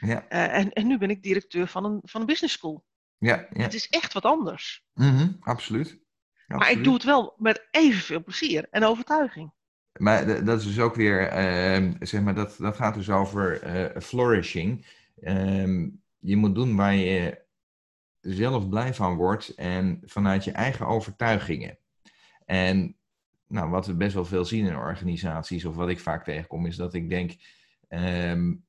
Ja. 0.01 0.29
En, 0.29 0.73
en 0.73 0.87
nu 0.87 0.99
ben 0.99 1.11
ik 1.11 1.23
directeur 1.23 1.67
van 1.67 1.85
een, 1.85 2.01
van 2.03 2.21
een 2.21 2.27
business 2.27 2.55
school. 2.55 2.85
Ja, 3.19 3.47
ja. 3.53 3.63
Het 3.63 3.75
is 3.75 3.89
echt 3.89 4.13
wat 4.13 4.25
anders. 4.25 4.85
Mm 4.95 5.17
-hmm, 5.17 5.37
absoluut. 5.41 5.87
absoluut. 5.87 6.59
Maar 6.59 6.71
ik 6.71 6.85
doe 6.85 6.95
het 6.95 7.05
wel 7.05 7.35
met 7.39 7.69
evenveel 7.71 8.23
plezier 8.23 8.67
en 8.71 8.85
overtuiging. 8.85 9.53
Maar 9.99 10.45
dat 10.45 10.59
is 10.61 10.67
dus 10.67 10.81
ook 10.81 10.95
weer, 10.95 11.23
uh, 11.23 11.93
zeg 12.01 12.21
maar, 12.23 12.35
dat, 12.35 12.57
dat 12.59 12.77
gaat 12.77 12.95
dus 12.95 13.11
over 13.11 13.77
uh, 13.95 14.01
flourishing. 14.03 14.87
Uh, 15.21 15.89
je 16.19 16.37
moet 16.37 16.55
doen 16.55 16.77
waar 16.77 16.95
je 16.95 17.45
zelf 18.21 18.69
blij 18.69 18.95
van 18.95 19.17
wordt 19.17 19.55
en 19.55 20.03
vanuit 20.05 20.45
je 20.45 20.53
eigen 20.53 20.87
overtuigingen. 20.87 21.79
En 22.45 22.97
nou, 23.47 23.71
wat 23.71 23.87
we 23.87 23.95
best 23.95 24.15
wel 24.15 24.25
veel 24.25 24.45
zien 24.45 24.67
in 24.67 24.77
organisaties, 24.77 25.65
of 25.65 25.75
wat 25.75 25.89
ik 25.89 26.01
vaak 26.01 26.25
tegenkom, 26.25 26.67
is 26.67 26.77
dat 26.77 26.95
ik 26.95 27.09
denk, 27.09 27.33
um, 27.89 28.66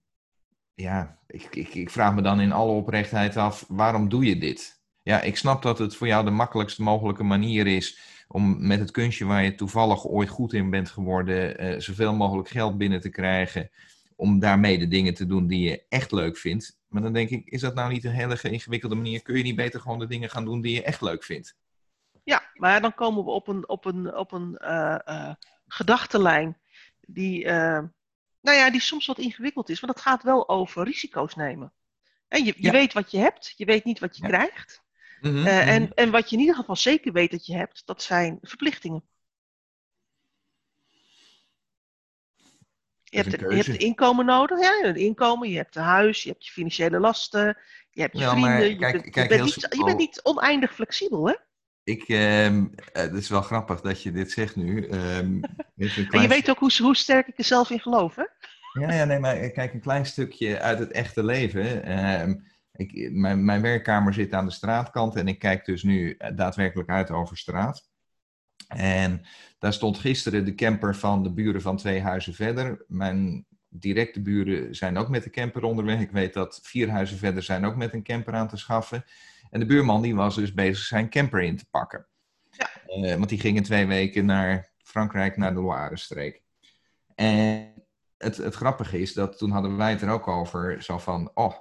ja, 0.82 1.18
ik, 1.28 1.56
ik, 1.56 1.74
ik, 1.74 1.90
vraag 1.90 2.16
me 2.16 2.22
dan 2.22 2.40
in 2.40 2.52
alle 2.52 2.72
oprechtheid 2.72 3.38
af, 3.38 3.66
waarom 3.68 4.10
doe 4.10 4.26
je 4.26 4.38
dit? 4.38 4.82
Ja, 5.04 5.22
ik 5.22 5.38
snap 5.38 5.62
dat 5.62 5.80
het 5.80 5.96
voor 5.96 6.08
jou 6.08 6.26
de 6.26 6.32
makkelijkst 6.32 6.80
mogelijke 6.80 7.24
manier 7.24 7.68
is 7.68 8.00
om 8.28 8.68
met 8.68 8.80
het 8.80 8.92
kunstje 8.92 9.26
waar 9.26 9.44
je 9.44 9.56
toevallig 9.56 10.06
ooit 10.06 10.30
goed 10.30 10.54
in 10.54 10.70
bent 10.70 10.90
geworden, 10.90 11.64
uh, 11.64 11.80
zoveel 11.80 12.14
mogelijk 12.14 12.50
geld 12.50 12.78
binnen 12.78 13.02
te 13.02 13.10
krijgen, 13.10 13.70
om 14.16 14.40
daarmee 14.40 14.78
de 14.78 14.88
dingen 14.88 15.14
te 15.14 15.26
doen 15.26 15.48
die 15.48 15.70
je 15.70 15.86
echt 15.90 16.12
leuk 16.12 16.38
vindt. 16.38 16.80
Maar 16.88 17.02
dan 17.02 17.14
denk 17.14 17.30
ik, 17.30 17.46
is 17.46 17.62
dat 17.62 17.76
nou 17.76 17.92
niet 17.92 18.04
een 18.04 18.12
hele 18.12 18.40
ingewikkelde 18.42 18.96
manier? 18.96 19.22
Kun 19.22 19.38
je 19.38 19.44
niet 19.44 19.56
beter 19.56 19.80
gewoon 19.80 20.00
de 20.00 20.08
dingen 20.08 20.30
gaan 20.30 20.46
doen 20.46 20.62
die 20.62 20.74
je 20.74 20.84
echt 20.84 21.02
leuk 21.02 21.24
vindt? 21.24 21.58
Ja, 22.24 22.42
maar 22.54 22.82
dan 22.82 22.94
komen 22.94 23.24
we 23.24 23.30
op 23.30 23.48
een, 23.48 23.70
op 23.70 23.86
een, 23.86 24.16
op 24.16 24.32
een 24.32 24.60
uh, 24.62 25.34
gedachtenlijn 25.68 26.58
die, 27.08 27.46
nou 28.42 28.58
ja, 28.58 28.72
die 28.72 28.82
soms 28.82 29.06
wat 29.06 29.18
ingewikkeld 29.18 29.70
is. 29.70 29.80
Want 29.80 29.94
het 29.94 30.02
gaat 30.02 30.24
wel 30.24 30.50
over 30.50 30.84
risico's 30.84 31.36
nemen. 31.36 31.74
En 32.28 32.46
je, 32.46 32.54
je 32.58 32.72
weet 32.72 32.94
wat 32.94 33.12
je 33.12 33.18
hebt, 33.18 33.54
je 33.56 33.66
weet 33.66 33.84
niet 33.84 34.00
wat 34.00 34.18
je 34.18 34.22
ja. 34.22 34.28
krijgt. 34.28 34.86
Mm 35.22 35.32
-hmm, 35.32 35.46
en, 35.46 35.82
mm-hmm. 35.82 35.92
en 35.96 36.12
wat 36.12 36.30
je 36.30 36.36
in 36.36 36.42
ieder 36.42 36.56
geval 36.56 36.76
zeker 36.76 37.12
weet 37.12 37.32
dat 37.32 37.46
je 37.46 37.56
hebt, 37.56 37.82
dat 37.86 38.02
zijn 38.02 38.38
verplichtingen. 38.42 39.04
Je 43.04 43.18
hebt, 43.18 43.40
je 43.40 43.56
hebt 43.56 43.68
inkomen 43.68 44.26
nodig, 44.26 44.60
ja, 44.60 44.84
een 44.84 44.96
inkomen, 44.96 45.50
je 45.50 45.56
hebt 45.56 45.76
een 45.76 45.84
huis, 45.84 46.24
je 46.24 46.30
hebt 46.30 46.46
je 46.46 46.52
financiële 46.52 47.00
lasten, 47.00 47.58
je 47.92 48.02
hebt 48.02 48.18
je 48.18 48.24
ja, 48.24 48.32
vrienden. 48.32 48.70
Je, 48.70 48.76
kijk, 48.76 48.92
bent, 48.92 49.10
kijk, 49.10 49.32
je, 49.32 49.38
bent 49.38 49.56
niet, 49.56 49.76
je 49.78 49.84
bent 49.84 49.98
niet 49.98 50.20
oneindig 50.24 50.74
flexibel, 50.74 51.28
hè? 51.28 51.36
Ik, 51.88 52.10
um, 52.10 52.72
het 52.92 53.14
is 53.14 53.30
wel 53.30 53.42
grappig 53.42 53.82
dat 53.82 54.02
je 54.02 54.12
dit 54.12 54.32
zegt 54.32 54.56
nu. 54.56 54.88
Um, 54.92 55.42
en 55.76 56.22
je 56.22 56.28
weet 56.28 56.50
ook 56.50 56.60
hoe, 56.60 56.72
hoe, 56.82 56.96
sterk 56.96 57.28
ik 57.28 57.38
er 57.38 57.44
zelf 57.44 57.70
in 57.70 57.80
geloof, 57.80 58.16
hè? 58.16 58.24
Ja, 58.82 58.94
ja, 58.94 59.06
nee, 59.06 59.20
maar 59.20 59.50
kijk, 59.50 59.74
een 59.74 59.82
klein 59.82 60.06
stukje 60.06 60.60
uit 60.60 60.80
het 60.80 60.92
echte 60.92 61.24
leven. 61.24 62.00
Um, 62.22 62.44
ik, 62.72 63.12
mijn, 63.12 63.46
mijn 63.46 63.62
werkkamer 63.62 64.14
zit 64.14 64.34
aan 64.34 64.46
de 64.46 64.52
straatkant 64.52 65.16
en 65.16 65.28
ik 65.28 65.40
kijk 65.40 65.66
dus 65.66 65.84
nu 65.84 66.12
eh, 66.12 66.36
daadwerkelijk 66.36 66.90
uit 66.90 67.12
over 67.12 67.38
straat. 67.38 67.90
En 68.68 69.22
daar 69.60 69.74
stond 69.74 69.98
gisteren 69.98 70.46
de 70.46 70.56
camper 70.56 70.96
van 70.96 71.24
de 71.24 71.34
buren 71.34 71.62
van 71.62 71.78
twee 71.78 72.02
huizen 72.02 72.34
verder. 72.34 72.86
Mijn 72.88 73.46
directe 73.70 74.22
buren 74.22 74.76
zijn 74.76 74.98
ook 74.98 75.10
met 75.10 75.24
de 75.24 75.30
camper 75.30 75.64
onderweg. 75.64 76.00
Ik 76.00 76.12
weet 76.12 76.34
dat 76.34 76.60
vier 76.64 76.90
huizen 76.90 77.18
verder 77.18 77.44
zijn 77.44 77.66
ook 77.66 77.76
met 77.76 77.94
een 77.94 78.04
camper 78.04 78.34
aan 78.34 78.48
te 78.48 78.58
schaffen. 78.58 79.06
En 79.50 79.60
de 79.60 79.66
buurman 79.66 80.02
die 80.02 80.16
was 80.16 80.36
dus 80.36 80.54
bezig 80.54 80.86
zijn 80.86 81.10
camper 81.10 81.42
in 81.42 81.58
te 81.58 81.66
pakken. 81.70 82.08
Ja. 82.52 82.70
Uh, 82.88 83.16
want 83.16 83.30
die 83.30 83.40
ging 83.40 83.58
in 83.58 83.64
twee 83.64 83.86
weken 83.86 84.26
naar 84.26 84.72
Frankrijk, 84.84 85.38
naar 85.38 85.54
de 85.54 85.62
Loire-streek. 85.62 86.42
En 87.16 87.74
het, 88.18 88.38
het 88.38 88.56
grappige 88.56 89.00
is 89.00 89.14
dat 89.14 89.38
toen 89.38 89.52
hadden 89.52 89.78
wij 89.78 89.92
het 89.92 90.02
er 90.02 90.10
ook 90.10 90.28
over, 90.28 90.84
zo 90.84 90.98
van, 90.98 91.32
oh, 91.34 91.54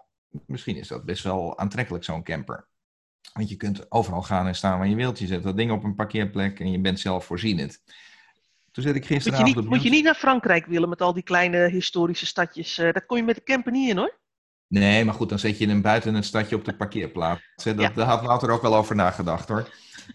misschien 0.46 0.76
is 0.76 0.88
dat 0.88 1.04
best 1.04 1.24
wel 1.24 1.58
aantrekkelijk, 1.58 2.04
zo'n 2.04 2.22
camper. 2.22 2.68
Want 3.32 3.48
je 3.48 3.56
kunt 3.56 3.90
overal 3.90 4.22
gaan 4.22 4.46
en 4.46 4.54
staan 4.54 4.78
waar 4.78 4.88
je 4.88 4.94
wilt. 4.94 5.18
Je 5.18 5.26
zet 5.26 5.42
dat 5.42 5.56
ding 5.56 5.70
op 5.70 5.84
een 5.84 5.94
parkeerplek 5.94 6.60
en 6.60 6.70
je 6.70 6.80
bent 6.80 7.00
zelf 7.00 7.24
voorzienend. 7.24 7.82
Toen 8.70 8.82
zet 8.82 8.94
ik 8.94 9.06
gisteravond... 9.06 9.46
Moet 9.46 9.54
je 9.54 9.60
niet, 9.60 9.70
moet 9.70 9.82
je 9.82 9.90
niet 9.90 10.04
naar 10.04 10.14
Frankrijk 10.14 10.66
willen 10.66 10.88
met 10.88 11.00
al 11.00 11.12
die 11.12 11.22
kleine 11.22 11.68
historische 11.68 12.26
stadjes. 12.26 12.78
Uh, 12.78 12.92
daar 12.92 13.06
kom 13.06 13.16
je 13.16 13.22
met 13.22 13.34
de 13.34 13.42
camper 13.42 13.72
niet 13.72 13.90
in 13.90 13.96
hoor. 13.96 14.18
Nee, 14.68 15.04
maar 15.04 15.14
goed, 15.14 15.28
dan 15.28 15.38
zet 15.38 15.58
je 15.58 15.68
hem 15.68 15.82
buiten 15.82 16.14
het 16.14 16.24
stadje 16.24 16.56
op 16.56 16.64
de 16.64 16.76
parkeerplaats. 16.76 17.42
Dat, 17.54 17.80
ja. 17.80 17.90
Daar 17.90 18.06
had 18.06 18.22
Wouter 18.22 18.50
ook 18.50 18.62
wel 18.62 18.76
over 18.76 18.94
nagedacht 18.94 19.48
hoor. 19.48 19.68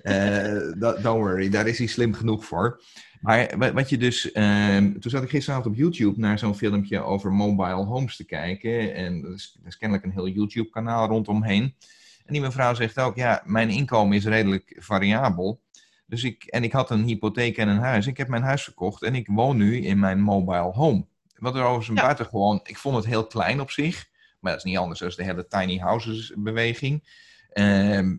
Uh, 0.04 0.72
don't 0.80 1.04
worry, 1.04 1.50
daar 1.50 1.68
is 1.68 1.78
hij 1.78 1.88
slim 1.88 2.14
genoeg 2.14 2.46
voor. 2.46 2.82
Maar 3.22 3.74
wat 3.74 3.90
je 3.90 3.98
dus, 3.98 4.34
uh, 4.34 4.78
toen 4.78 5.12
zat 5.12 5.24
ik 5.24 5.30
gisteravond 5.30 5.68
op 5.68 5.76
YouTube 5.76 6.20
naar 6.20 6.40
zo'n 6.40 6.56
filmpje 6.56 7.02
over 7.02 7.32
mobile 7.32 7.86
homes 7.86 8.16
te 8.16 8.26
kijken. 8.26 8.96
En 8.96 9.24
er 9.24 9.34
is, 9.34 9.58
er 9.62 9.68
is 9.68 9.78
kennelijk 9.78 10.08
een 10.08 10.14
heel 10.14 10.28
YouTube-kanaal 10.28 11.08
rondomheen. 11.08 11.76
En 12.26 12.34
die 12.34 12.42
mevrouw 12.42 12.74
zegt 12.74 13.00
ook, 13.00 13.16
ja, 13.16 13.42
mijn 13.46 13.70
inkomen 13.70 14.18
is 14.18 14.26
redelijk 14.26 14.76
variabel. 14.80 15.62
Dus 16.06 16.24
ik, 16.24 16.44
en 16.44 16.64
ik 16.64 16.72
had 16.72 16.90
een 16.90 17.04
hypotheek 17.04 17.58
en 17.58 17.68
een 17.68 17.80
huis. 17.80 18.08
Ik 18.08 18.18
heb 18.18 18.28
mijn 18.28 18.44
huis 18.44 18.64
verkocht 18.64 19.02
en 19.02 19.16
ik 19.16 19.28
woon 19.28 19.58
nu 19.58 19.78
in 19.78 20.00
mijn 20.00 20.22
mobile 20.22 20.72
home. 20.72 21.06
Wat 21.36 21.56
er 21.56 21.64
over 21.64 21.84
zijn 21.84 21.98
ja. 21.98 22.04
buiten 22.04 22.26
gewoon, 22.26 22.60
ik 22.64 22.78
vond 22.78 22.96
het 22.96 23.06
heel 23.06 23.28
klein 23.28 23.62
op 23.62 23.72
zich. 23.72 24.10
Maar 24.42 24.52
dat 24.52 24.66
is 24.66 24.72
niet 24.72 24.78
anders 24.78 25.00
dan 25.00 25.10
de 25.10 25.24
hele 25.24 25.48
tiny 25.48 25.78
houses 25.78 26.34
beweging. 26.36 27.20
Uh, 27.54 28.14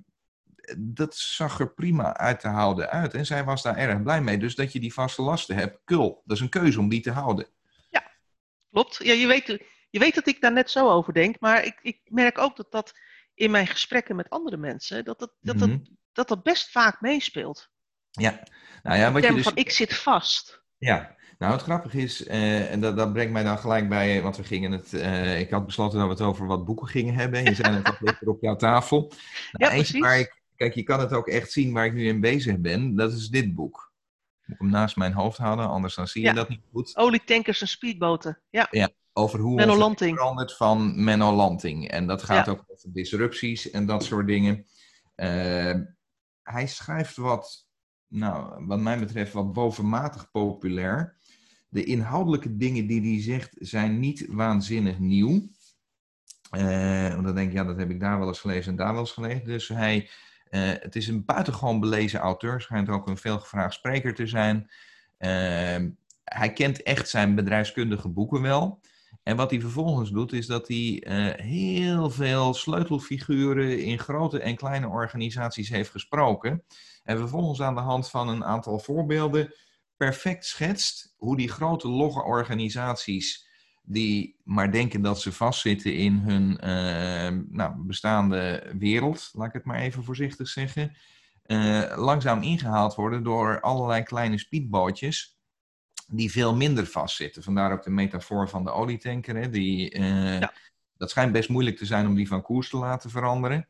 dat 0.79 1.17
zag 1.17 1.61
er 1.61 1.75
prima 1.75 2.17
uit 2.17 2.41
te 2.41 2.49
houden 2.49 2.91
uit. 2.91 3.15
En 3.15 3.27
zij 3.27 3.45
was 3.45 3.63
daar 3.63 3.77
erg 3.77 4.03
blij 4.03 4.23
mee. 4.23 4.39
Dus 4.39 4.55
dat 4.55 4.73
je 4.73 4.81
die 4.81 4.93
vaste 4.93 5.23
lasten 5.23 5.57
hebt, 5.57 5.81
kul. 5.85 6.23
Dat 6.25 6.37
is 6.37 6.43
een 6.43 6.49
keuze 6.49 6.79
om 6.79 6.89
die 6.89 7.01
te 7.01 7.11
houden. 7.11 7.47
Ja, 7.91 8.11
klopt. 8.71 9.01
Ja, 9.05 9.13
je, 9.13 9.27
weet, 9.27 9.47
je 9.91 9.99
weet 9.99 10.15
dat 10.15 10.27
ik 10.27 10.41
daar 10.41 10.53
net 10.53 10.71
zo 10.71 10.91
over 10.91 11.13
denk. 11.13 11.41
Maar 11.41 11.65
ik, 11.65 11.79
ik 11.83 12.01
merk 12.05 12.39
ook 12.39 12.57
dat 12.57 12.71
dat 12.71 12.99
in 13.35 13.51
mijn 13.51 13.67
gesprekken 13.67 14.17
met 14.17 14.31
andere 14.31 14.57
mensen... 14.57 15.05
dat 15.05 15.19
dat, 15.19 15.33
dat, 15.41 15.55
mm 15.57 15.63
-hmm. 15.63 15.71
dat, 15.71 15.89
dat, 16.13 16.29
dat 16.29 16.43
best 16.43 16.71
vaak 16.71 17.01
meespeelt. 17.01 17.71
Ja. 18.11 18.43
Nou 18.83 18.99
ja, 18.99 19.13
wat 19.13 19.23
je 19.25 19.35
dus... 19.35 19.43
van 19.43 19.57
ik 19.57 19.71
zit 19.71 19.95
vast. 19.95 20.63
Ja, 20.79 21.17
nou, 21.43 21.55
het 21.55 21.63
grappige 21.63 21.99
is, 21.99 22.27
uh, 22.27 22.71
en 22.71 22.81
dat, 22.81 22.97
dat, 22.97 23.13
brengt 23.13 23.33
mij 23.33 23.43
dan 23.43 23.59
gelijk 23.59 23.89
bij, 23.89 24.23
want 24.23 24.37
we 24.37 24.45
gingen 24.45 24.73
het, 24.73 24.93
uh, 24.93 25.41
ik 25.41 25.51
had 25.51 25.67
besloten 25.67 25.99
dat 25.99 26.07
we 26.07 26.13
het 26.13 26.23
over 26.23 26.47
wat 26.47 26.65
boeken 26.65 26.87
gingen 26.87 27.15
hebben. 27.15 27.39
En 27.39 27.45
je 27.45 27.55
zei 27.55 27.75
het 27.75 27.87
al 27.87 28.33
op 28.33 28.43
jouw 28.43 28.57
tafel. 28.57 28.99
Nou, 28.99 29.13
ja, 29.65 29.71
eentje 29.71 30.01
waar 30.01 30.19
ik, 30.19 30.43
kijk, 30.57 30.75
je 30.75 30.83
kan 30.83 31.01
het 31.01 31.13
ook 31.13 31.29
echt 31.29 31.53
zien 31.53 31.73
waar 31.73 31.87
ik 31.87 31.93
nu 31.93 32.07
in 32.07 32.21
bezig 32.21 32.59
ben. 32.59 32.97
Dat 32.97 33.13
is 33.13 33.29
dit 33.29 33.55
boek. 33.55 33.93
Moet 34.45 34.57
ik 34.57 34.63
hem 34.63 34.71
naast 34.71 34.97
mijn 34.97 35.13
hoofd 35.13 35.39
houden, 35.39 35.69
anders 35.69 35.95
dan 35.95 36.07
zie 36.07 36.23
je 36.23 36.29
ja. 36.29 36.35
dat 36.35 36.49
niet 36.49 36.63
goed. 36.73 36.97
Olietankers 36.97 37.61
en 37.61 37.69
speedboten, 37.69 38.41
ja. 38.51 38.67
Ja, 38.71 38.89
over 39.13 39.39
hoe 39.41 39.67
Lanting. 39.67 40.17
verandert 40.17 40.57
van 40.57 41.05
Menno 41.05 41.33
Lanting. 41.33 41.89
En 41.89 42.07
dat 42.07 42.23
gaat 42.23 42.47
Ja. 42.47 42.53
ook 42.53 42.65
over 42.67 42.93
disrupties 42.93 43.71
en 43.71 43.87
dat 43.87 44.05
soort 44.05 44.27
dingen. 44.27 44.67
Eh, 45.15 45.75
hij 46.43 46.67
schrijft 46.67 47.17
wat, 47.17 47.67
nou, 48.07 48.67
wat 48.67 48.81
mij 48.81 48.99
betreft, 48.99 49.33
wat 49.33 49.53
bovenmatig 49.53 50.31
populair. 50.31 51.21
De 51.73 51.85
inhoudelijke 51.85 52.57
dingen 52.57 52.87
die 52.87 53.01
hij 53.01 53.23
zegt 53.23 53.55
zijn 53.59 53.99
niet 53.99 54.27
waanzinnig 54.29 54.99
nieuw. 54.99 55.49
Eh, 56.51 57.09
want 57.09 57.25
dan 57.25 57.35
denk 57.35 57.49
ik, 57.49 57.55
ja, 57.55 57.65
dat 57.65 57.77
heb 57.77 57.91
ik 57.91 58.01
daar 58.01 58.19
wel 58.19 58.29
eens 58.29 58.41
gelezen 58.41 58.71
en 58.71 58.77
daar 58.77 58.93
wel 58.93 59.01
eens 59.01 59.13
gelezen. 59.13 59.45
Dus 59.45 59.69
hij, 59.69 60.09
eh, 60.49 60.61
het 60.63 60.97
is 60.97 61.09
een 61.09 61.25
buitengewoon 61.25 61.81
belezen 61.81 62.21
auteur, 62.21 62.61
schijnt 62.61 62.89
ook 62.89 63.09
een 63.09 63.17
veelgevraagd 63.17 63.75
spreker 63.75 64.15
te 64.15 64.27
zijn. 64.27 64.71
Eh, 65.19 65.85
hij 66.25 66.53
kent 66.55 66.83
echt 66.83 67.09
zijn 67.09 67.35
bedrijfskundige 67.35 68.09
boeken 68.09 68.43
wel. 68.43 68.81
En 69.23 69.37
wat 69.37 69.51
hij 69.51 69.61
vervolgens 69.61 70.11
doet, 70.11 70.33
is 70.33 70.47
dat 70.47 70.69
hij 70.69 71.03
eh, 71.07 71.45
heel 71.45 72.11
veel 72.11 72.55
sleutelfiguren 72.55 73.85
in 73.85 73.99
grote 73.99 74.41
en 74.41 74.57
kleine 74.57 74.89
organisaties 74.89 75.69
heeft 75.69 75.91
gesproken. 75.91 76.63
En 77.05 77.19
vervolgens 77.19 77.63
aan 77.63 77.75
de 77.75 77.81
hand 77.81 78.11
van 78.11 78.29
een 78.29 78.45
aantal 78.45 78.79
voorbeelden 78.79 79.55
perfect 80.05 80.47
schetst 80.47 81.15
hoe 81.17 81.37
die 81.37 81.49
grote 81.49 81.89
logge 81.89 82.23
organisaties 82.23 83.49
die 83.83 84.41
maar 84.45 84.73
denken 84.73 85.03
dat 85.03 85.21
ze 85.21 85.33
vastzitten 85.33 85.95
in 85.95 86.15
hun 86.15 86.59
eh, 86.59 87.39
nou, 87.49 87.75
bestaande 87.77 88.73
wereld, 88.79 89.31
laat 89.33 89.47
ik 89.47 89.53
het 89.53 89.65
maar 89.65 89.79
even 89.79 90.05
voorzichtig 90.05 90.49
zeggen, 90.49 90.97
eh, 91.43 91.93
langzaam 91.97 92.43
ingehaald 92.43 92.95
worden 92.95 93.23
door 93.23 93.61
allerlei 93.61 94.03
kleine 94.03 94.39
speedbootjes 94.39 95.39
die 96.09 96.31
veel 96.31 96.55
minder 96.55 96.87
vastzitten. 96.87 97.43
Vandaar 97.43 97.73
ook 97.73 97.83
de 97.83 97.91
metafoor 97.91 98.49
van 98.49 98.65
de 98.65 98.71
olietanker. 98.71 99.37
Hè, 99.37 99.51
die, 99.51 99.91
eh, 99.91 100.41
Ja. 100.41 100.53
Dat 100.97 101.11
schijnt 101.11 101.33
best 101.33 101.49
moeilijk 101.49 101.77
te 101.77 101.87
zijn 101.87 102.07
om 102.07 102.15
die 102.15 102.29
van 102.29 102.43
koers 102.43 102.69
te 102.69 102.77
laten 102.77 103.11
veranderen. 103.11 103.69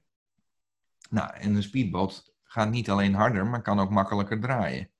Nou, 1.10 1.34
en 1.34 1.54
een 1.54 1.62
speedboot 1.62 2.34
gaat 2.42 2.70
niet 2.70 2.90
alleen 2.90 3.14
harder, 3.14 3.46
maar 3.46 3.62
kan 3.62 3.80
ook 3.80 3.90
makkelijker 3.90 4.40
draaien. 4.40 4.91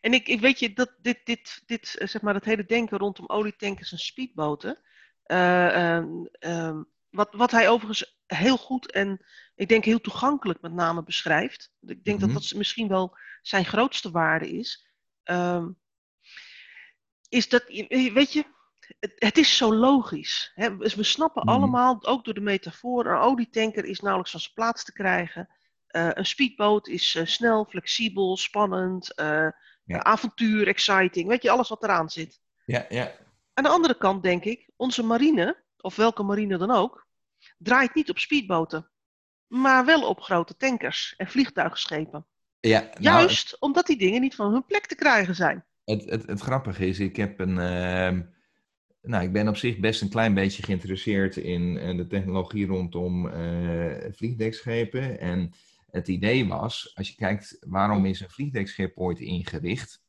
En 0.00 0.12
ik, 0.14 0.28
ik 0.28 0.40
weet 0.40 0.58
je, 0.58 0.72
dat 0.72 0.94
dit, 1.00 1.20
dit, 1.24 1.62
dit, 1.66 1.96
eh, 1.98 2.08
zeg 2.08 2.22
maar, 2.22 2.34
het 2.34 2.44
hele 2.44 2.64
denken 2.64 2.98
rondom 2.98 3.28
olietankers 3.28 3.92
en 3.92 3.98
speedboten. 3.98 4.78
ehm, 5.24 6.82
wat, 7.10 7.28
wat 7.34 7.50
hij 7.50 7.68
overigens 7.68 8.20
heel 8.26 8.56
goed 8.56 8.90
en 8.92 9.24
ik 9.54 9.68
denk 9.68 9.84
heel 9.84 10.00
toegankelijk 10.00 10.60
met 10.60 10.72
name 10.72 11.02
beschrijft. 11.02 11.72
Ik 11.80 12.04
denk 12.04 12.18
Mhm. 12.20 12.32
dat 12.32 12.42
dat 12.42 12.52
misschien 12.58 12.88
wel 12.88 13.16
zijn 13.42 13.64
grootste 13.64 14.10
waarde 14.10 14.50
is. 14.50 14.86
ehm, 15.22 15.68
is 17.28 17.48
dat, 17.48 17.64
weet 17.88 18.32
je, 18.32 18.44
het, 19.00 19.12
het 19.14 19.38
is 19.38 19.56
zo 19.56 19.74
logisch. 19.74 20.52
Hè? 20.54 20.76
We 20.76 21.02
snappen 21.02 21.42
Mhm. 21.44 21.50
allemaal, 21.54 22.04
ook 22.06 22.24
door 22.24 22.34
de 22.34 22.40
metafoor, 22.40 23.06
een 23.06 23.16
olietanker 23.20 23.84
is 23.84 24.00
nauwelijks 24.00 24.30
van 24.30 24.40
zijn 24.40 24.54
plaats 24.54 24.84
te 24.84 24.92
krijgen. 24.92 25.48
Eh, 25.86 26.08
een 26.12 26.26
speedboot 26.26 26.88
is 26.88 27.18
snel, 27.24 27.64
flexibel, 27.64 28.36
spannend, 28.36 29.14
Ja. 29.84 30.02
avontuur, 30.02 30.66
exciting. 30.66 31.28
Weet 31.28 31.42
je, 31.42 31.50
alles 31.50 31.68
wat 31.68 31.82
eraan 31.82 32.10
zit. 32.10 32.40
Ja, 32.64 32.86
ja. 32.88 33.12
Aan 33.54 33.64
de 33.64 33.70
andere 33.70 33.96
kant 33.96 34.22
denk 34.22 34.44
ik, 34.44 34.70
onze 34.76 35.02
marine, 35.02 35.62
of 35.76 35.96
welke 35.96 36.22
marine 36.22 36.58
dan 36.58 36.70
ook, 36.70 37.06
draait 37.58 37.94
niet 37.94 38.10
op 38.10 38.18
speedboten. 38.18 38.90
Maar 39.46 39.84
wel 39.84 40.08
op 40.08 40.20
grote 40.20 40.56
tankers 40.56 41.14
en 41.16 41.28
vliegtuigschepen. 41.28 42.26
ja 42.60 42.80
nou, 42.80 42.94
Juist 43.00 43.60
omdat 43.60 43.86
die 43.86 43.98
dingen 43.98 44.20
niet 44.20 44.34
van 44.34 44.52
hun 44.52 44.64
plek 44.64 44.86
te 44.86 44.94
krijgen 44.94 45.34
zijn. 45.34 45.64
Het, 45.84 46.04
het, 46.04 46.26
het 46.26 46.40
grappige 46.40 46.86
is, 46.86 46.98
ik 46.98 47.16
heb 47.16 47.40
een. 47.40 47.58
ehm, 47.58 48.22
nou, 49.02 49.24
ik 49.24 49.32
ben 49.32 49.48
op 49.48 49.56
zich 49.56 49.78
best 49.78 50.02
een 50.02 50.08
klein 50.08 50.34
beetje 50.34 50.62
geïnteresseerd 50.62 51.36
in 51.36 51.78
eh, 51.78 51.96
de 51.96 52.06
technologie 52.06 52.66
rondom 52.66 53.28
eh 53.28 54.12
vliegdekschepen. 54.12 55.20
En 55.20 55.52
het 55.90 56.08
idee 56.08 56.48
was, 56.48 56.92
als 56.94 57.08
je 57.08 57.14
kijkt 57.14 57.56
waarom 57.60 58.06
is 58.06 58.20
een 58.20 58.30
vliegdekschip 58.30 58.98
ooit 58.98 59.20
ingericht. 59.20 60.02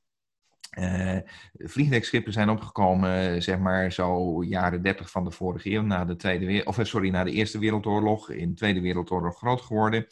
Eh 0.69 1.17
vliegdekschepen 1.53 2.33
zijn 2.33 2.50
opgekomen, 2.50 3.44
zeg 3.44 3.59
maar, 3.59 3.91
zo 3.91 4.44
jaren 4.44 4.81
30 4.81 5.11
van 5.11 5.24
de 5.24 5.31
vorige 5.31 5.72
eeuw, 5.72 5.81
na 5.81 6.05
de, 6.05 6.15
tweede, 6.15 6.65
of, 6.65 6.77
eh, 6.77 6.85
sorry, 6.85 7.09
na 7.09 7.24
de 7.24 7.31
Eerste 7.31 7.59
Wereldoorlog, 7.59 8.29
in 8.29 8.50
de 8.50 8.55
Tweede 8.55 8.81
Wereldoorlog 8.81 9.37
groot 9.37 9.61
geworden. 9.61 10.07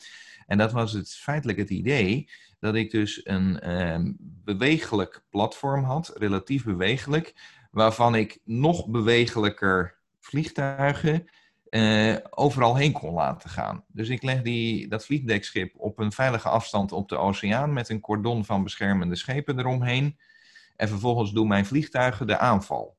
En 0.46 0.58
dat 0.58 0.72
was 0.72 0.94
het, 0.94 1.14
feitelijk 1.14 1.58
het 1.58 1.70
idee 1.70 2.30
dat 2.60 2.76
ik 2.76 2.92
dus 2.92 3.26
een 3.26 3.60
ehm, 3.60 4.12
bewegelijk 4.20 5.24
platform 5.30 5.84
had, 5.84 6.14
relatief 6.18 6.64
bewegelijk, 6.64 7.34
waarvan 7.72 8.16
ik 8.16 8.40
nog 8.44 8.88
bewegelijker 8.88 9.98
vliegtuigen 10.20 11.30
eh, 11.70 12.16
overal 12.30 12.76
heen 12.76 12.92
kon 12.92 13.14
laten 13.14 13.50
gaan. 13.50 13.84
Dus 13.88 14.10
ik 14.10 14.24
leg 14.24 14.42
die, 14.42 14.88
dat 14.88 15.06
vliegdekschip 15.06 15.74
op 15.78 16.00
een 16.00 16.12
veilige 16.12 16.50
afstand 16.50 16.92
op 16.92 17.10
de 17.10 17.18
oceaan 17.18 17.74
met 17.74 17.90
een 17.90 18.00
cordon 18.00 18.46
van 18.46 18.64
beschermende 18.64 19.16
schepen 19.16 19.60
eromheen. 19.60 20.18
En 20.76 20.88
vervolgens 20.88 21.32
doen 21.32 21.48
mijn 21.48 21.66
vliegtuigen 21.66 22.28
de 22.28 22.38
aanval. 22.38 22.98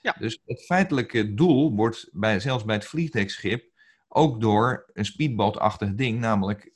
Ja. 0.00 0.16
Dus 0.18 0.40
het 0.46 0.64
feitelijke 0.64 1.34
doel 1.34 1.74
wordt 1.74 2.08
bij, 2.12 2.40
zelfs 2.40 2.64
bij 2.64 2.74
het 2.74 2.84
vliegdekschip 2.84 3.64
ook 4.08 4.40
door 4.40 4.90
een 4.92 5.04
speedbootachtig 5.04 5.94
ding, 5.94 6.18
namelijk 6.20 6.72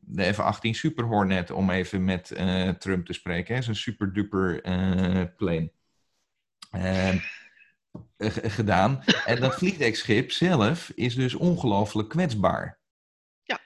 de 0.00 0.32
F-18 0.34 0.70
Super 0.70 1.04
Hornet, 1.04 1.50
om 1.50 1.70
even 1.70 2.04
met 2.04 2.30
eh, 2.30 2.68
Trump 2.68 3.06
te 3.06 3.12
spreken. 3.12 3.54
hè, 3.54 3.62
Zo'n 3.62 3.74
super 3.74 4.12
duper 4.12 4.62
eh, 4.62 5.22
plane. 5.36 5.70
G- 7.18 7.41
gedaan. 8.28 9.04
En 9.24 9.40
dat 9.40 9.54
vliegdekschip 9.60 10.30
zelf 10.32 10.90
is 10.94 11.14
dus 11.14 11.34
ongelooflijk 11.34 12.08
kwetsbaar. 12.08 12.78
Ja. 13.42 13.60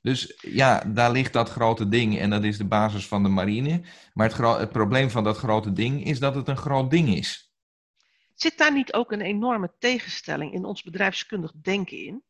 Dus 0.00 0.38
ja, 0.40 0.82
daar 0.86 1.12
ligt 1.12 1.32
dat 1.32 1.48
grote 1.48 1.88
ding 1.88 2.18
en 2.18 2.30
dat 2.30 2.44
is 2.44 2.58
de 2.58 2.64
basis 2.64 3.06
van 3.06 3.22
de 3.22 3.28
marine. 3.28 3.82
Maar 4.14 4.28
het, 4.28 4.58
het 4.58 4.72
probleem 4.72 5.10
van 5.10 5.24
dat 5.24 5.36
grote 5.36 5.72
ding 5.72 6.04
is 6.04 6.18
dat 6.18 6.34
het 6.34 6.48
een 6.48 6.56
groot 6.56 6.90
ding 6.90 7.14
is. 7.14 7.52
Zit 8.34 8.58
daar 8.58 8.72
niet 8.72 8.92
ook 8.92 9.12
een 9.12 9.20
enorme 9.20 9.72
tegenstelling 9.78 10.52
in 10.52 10.64
ons 10.64 10.82
bedrijfskundig 10.82 11.52
denken 11.62 12.04
in? 12.04 12.22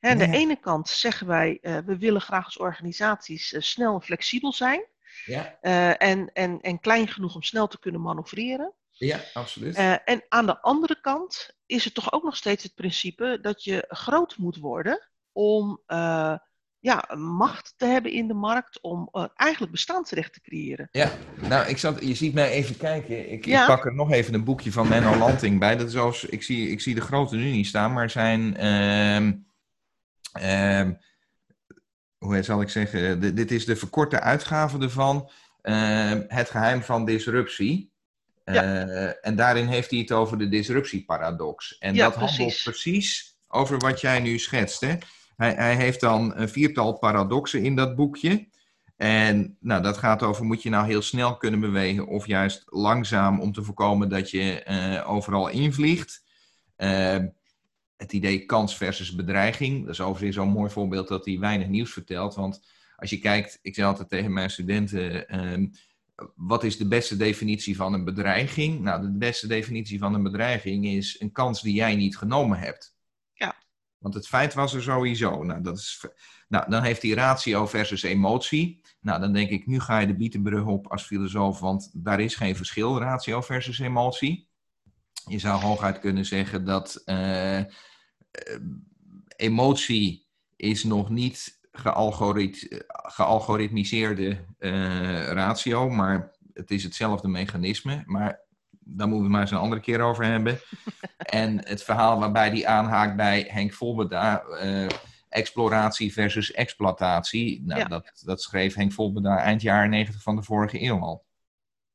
Hè, 0.00 0.10
aan 0.10 0.18
de 0.18 0.30
ene 0.30 0.56
kant 0.56 0.88
zeggen 0.88 1.26
wij, 1.26 1.58
eh, 1.62 1.78
we 1.78 1.98
willen 1.98 2.20
graag 2.20 2.44
als 2.44 2.58
organisaties 2.58 3.52
eh, 3.52 3.60
snel 3.60 3.94
en 3.94 4.02
flexibel 4.02 4.52
zijn. 4.52 4.84
Ja, 5.24 5.58
eh, 5.60 6.08
en, 6.10 6.32
en, 6.32 6.60
en 6.60 6.80
klein 6.80 7.08
genoeg 7.08 7.34
om 7.34 7.42
snel 7.42 7.66
te 7.66 7.78
kunnen 7.78 8.00
manoeuvreren. 8.00 8.74
Ja 9.06 9.20
absoluut. 9.34 9.74
Eh, 9.74 9.94
en 10.04 10.24
aan 10.28 10.46
de 10.46 10.60
andere 10.60 11.00
kant 11.00 11.50
is 11.66 11.84
het 11.84 11.94
toch 11.94 12.12
ook 12.12 12.22
nog 12.22 12.36
steeds 12.36 12.62
het 12.62 12.74
principe 12.74 13.38
dat 13.42 13.64
je 13.64 13.84
groot 13.88 14.36
moet 14.36 14.56
worden 14.56 15.08
om 15.32 15.82
eh, 15.86 16.34
ja, 16.78 17.14
macht 17.16 17.74
te 17.76 17.86
hebben 17.86 18.12
in 18.12 18.28
de 18.28 18.34
markt, 18.34 18.80
om 18.80 19.08
eh, 19.12 19.24
eigenlijk 19.34 19.72
bestaansrecht 19.72 20.32
te 20.32 20.40
creëren. 20.40 20.88
Ja, 20.92 21.10
nou, 21.48 21.68
ik 21.68 21.78
zat, 21.78 22.04
je 22.04 22.14
ziet 22.14 22.34
mij 22.34 22.50
even 22.50 22.76
kijken. 22.76 23.30
Ik, 23.32 23.44
Ja. 23.44 23.60
ik 23.60 23.66
pak 23.66 23.84
er 23.84 23.94
nog 23.94 24.12
even 24.12 24.34
een 24.34 24.44
boekje 24.44 24.72
van 24.72 24.88
Menno 24.88 25.16
Lanting 25.16 25.58
bij. 25.58 25.76
Dat 25.76 25.88
is 25.88 25.96
als, 25.96 26.24
ik, 26.24 26.42
zie, 26.42 26.68
ik 26.70 26.80
zie 26.80 26.94
de 26.94 27.00
grote 27.00 27.36
nu 27.36 27.50
niet 27.50 27.66
staan, 27.66 27.92
maar 27.92 28.10
zijn. 28.10 28.56
ehm, 28.56 29.32
ehm, 30.32 30.92
hoe 32.18 32.42
zal 32.42 32.60
ik 32.60 32.68
zeggen? 32.68 33.34
Dit 33.34 33.50
is 33.50 33.64
de 33.64 33.76
verkorte 33.76 34.20
uitgave 34.20 34.78
ervan. 34.78 35.30
ehm, 35.62 36.24
het 36.28 36.50
geheim 36.50 36.82
van 36.82 37.04
disruptie. 37.04 37.89
Eh, 38.54 39.26
en 39.28 39.36
daarin 39.36 39.66
heeft 39.66 39.90
hij 39.90 39.98
het 39.98 40.12
over 40.12 40.38
de 40.38 40.48
disruptieparadox. 40.48 41.78
En 41.78 41.94
Ja, 41.94 42.04
dat 42.04 42.14
handelt 42.14 42.60
precies. 42.64 43.38
over 43.48 43.78
wat 43.78 44.00
jij 44.00 44.20
nu 44.20 44.38
schetst. 44.38 44.80
Hè? 44.80 44.96
Hij, 45.36 45.54
hij 45.54 45.76
heeft 45.76 46.00
dan 46.00 46.36
een 46.36 46.48
viertal 46.48 46.98
paradoxen 46.98 47.64
in 47.64 47.76
dat 47.76 47.96
boekje. 47.96 48.48
En 48.96 49.56
nou, 49.60 49.82
dat 49.82 49.96
gaat 49.96 50.22
over, 50.22 50.44
moet 50.44 50.62
je 50.62 50.70
nou 50.70 50.86
heel 50.86 51.02
snel 51.02 51.36
kunnen 51.36 51.60
bewegen 51.60 52.06
of 52.06 52.26
juist 52.26 52.62
langzaam 52.66 53.40
om 53.40 53.52
te 53.52 53.62
voorkomen 53.62 54.08
dat 54.08 54.30
je 54.30 54.62
eh, 54.62 55.10
overal 55.10 55.48
invliegt. 55.48 56.24
Eh, 56.76 57.18
het 57.96 58.12
idee 58.12 58.44
kans 58.44 58.76
versus 58.76 59.14
bedreiging. 59.14 59.80
Dat 59.80 59.92
is 59.92 60.00
overigens 60.00 60.36
zo'n 60.36 60.48
mooi 60.48 60.70
voorbeeld 60.70 61.08
dat 61.08 61.24
hij 61.24 61.38
weinig 61.38 61.68
nieuws 61.68 61.92
vertelt. 61.92 62.34
Want 62.34 62.62
als 62.96 63.10
je 63.10 63.18
kijkt, 63.18 63.58
ik 63.62 63.74
zeg 63.74 63.84
altijd 63.84 64.08
tegen 64.08 64.32
mijn 64.32 64.50
studenten, 64.50 65.28
ehm, 65.28 65.66
wat 66.36 66.64
is 66.64 66.76
de 66.76 66.88
beste 66.88 67.16
definitie 67.16 67.76
van 67.76 67.92
een 67.92 68.04
bedreiging? 68.04 68.80
Nou, 68.80 69.02
de 69.02 69.18
beste 69.18 69.46
definitie 69.46 69.98
van 69.98 70.14
een 70.14 70.22
bedreiging 70.22 70.86
is 70.86 71.20
een 71.20 71.32
kans 71.32 71.62
die 71.62 71.74
jij 71.74 71.96
niet 71.96 72.16
genomen 72.16 72.58
hebt. 72.58 72.96
Ja. 73.32 73.54
Want 73.98 74.14
het 74.14 74.26
feit 74.26 74.54
was 74.54 74.74
er 74.74 74.82
sowieso. 74.82 75.42
Nou, 75.42 75.62
dat 75.62 75.78
is, 75.78 76.06
nou, 76.48 76.70
dan 76.70 76.82
heeft 76.82 77.02
hij 77.02 77.10
ratio 77.10 77.66
versus 77.66 78.02
emotie. 78.02 78.80
Nou, 79.00 79.20
dan 79.20 79.32
denk 79.32 79.50
ik, 79.50 79.66
nu 79.66 79.80
ga 79.80 79.98
je 79.98 80.06
de 80.06 80.16
bietenbrug 80.16 80.66
op 80.66 80.86
als 80.86 81.02
filosoof, 81.02 81.60
want 81.60 81.90
daar 81.92 82.20
is 82.20 82.34
geen 82.34 82.56
verschil, 82.56 82.98
ratio 82.98 83.40
versus 83.40 83.78
emotie. 83.78 84.48
Je 85.24 85.38
zou 85.38 85.60
hooguit 85.60 85.98
kunnen 85.98 86.26
zeggen 86.26 86.64
dat 86.64 87.02
eh, 87.04 87.58
eh, 87.58 87.66
emotie 89.36 90.28
is 90.56 90.84
nog 90.84 91.10
niet 91.10 91.59
gealgorit- 91.72 92.84
gealgoritmiseerde 92.88 94.38
eh, 94.58 95.26
ratio, 95.26 95.90
maar 95.90 96.30
het 96.52 96.70
is 96.70 96.82
hetzelfde 96.82 97.28
mechanisme. 97.28 98.02
Maar 98.06 98.40
daar 98.78 99.08
moeten 99.08 99.26
we 99.26 99.32
maar 99.32 99.40
eens 99.40 99.50
een 99.50 99.56
andere 99.56 99.80
keer 99.80 100.00
over 100.00 100.24
hebben. 100.24 100.58
en 101.16 101.68
het 101.68 101.82
verhaal 101.82 102.18
waarbij 102.18 102.50
die 102.50 102.68
aanhaakt 102.68 103.16
bij 103.16 103.46
Henk 103.48 103.72
Volbeda, 103.72 104.44
uh, 104.44 104.86
exploratie 105.28 106.12
versus 106.12 106.52
exploitatie. 106.52 107.62
Nou, 107.64 107.88
dat, 107.88 108.22
dat 108.24 108.42
schreef 108.42 108.74
Henk 108.74 108.92
Volbeda 108.92 109.38
eind 109.38 109.62
jaren 109.62 109.90
90 109.90 110.22
van 110.22 110.36
de 110.36 110.42
vorige 110.42 110.82
eeuw 110.82 110.98
al. 110.98 111.24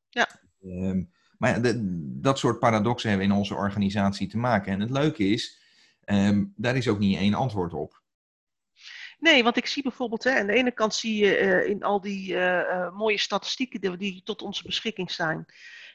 Ja. 0.10 0.28
Ehm, 0.62 1.04
maar 1.38 1.62
de, 1.62 1.80
dat 2.22 2.40
soort 2.40 2.60
paradoxen 2.60 3.10
hebben 3.10 3.28
we 3.28 3.34
in 3.34 3.40
onze 3.40 3.56
organisatie 3.56 4.28
te 4.28 4.38
maken. 4.38 4.74
En 4.74 4.80
het 4.80 4.90
leuke 4.90 5.30
is, 5.30 5.60
um, 6.06 6.54
daar 6.56 6.76
is 6.76 6.88
ook 6.88 7.00
niet 7.00 7.18
één 7.18 7.34
antwoord 7.34 7.74
op. 7.74 8.04
Nee, 9.20 9.44
want 9.44 9.58
ik 9.58 9.66
zie 9.66 9.84
bijvoorbeeld, 9.84 10.24
hè, 10.24 10.40
aan 10.40 10.48
de 10.48 10.54
ene 10.54 10.72
kant 10.72 10.94
zie 10.94 11.26
je 11.26 11.40
uh, 11.40 11.70
in 11.70 11.84
al 11.84 12.02
die 12.02 12.34
uh, 12.34 12.92
mooie 12.92 13.18
statistieken 13.18 13.82
die, 13.82 13.98
die, 13.98 14.24
tot 14.24 14.42
onze 14.42 14.64
beschikking 14.64 15.12
staan, 15.12 15.46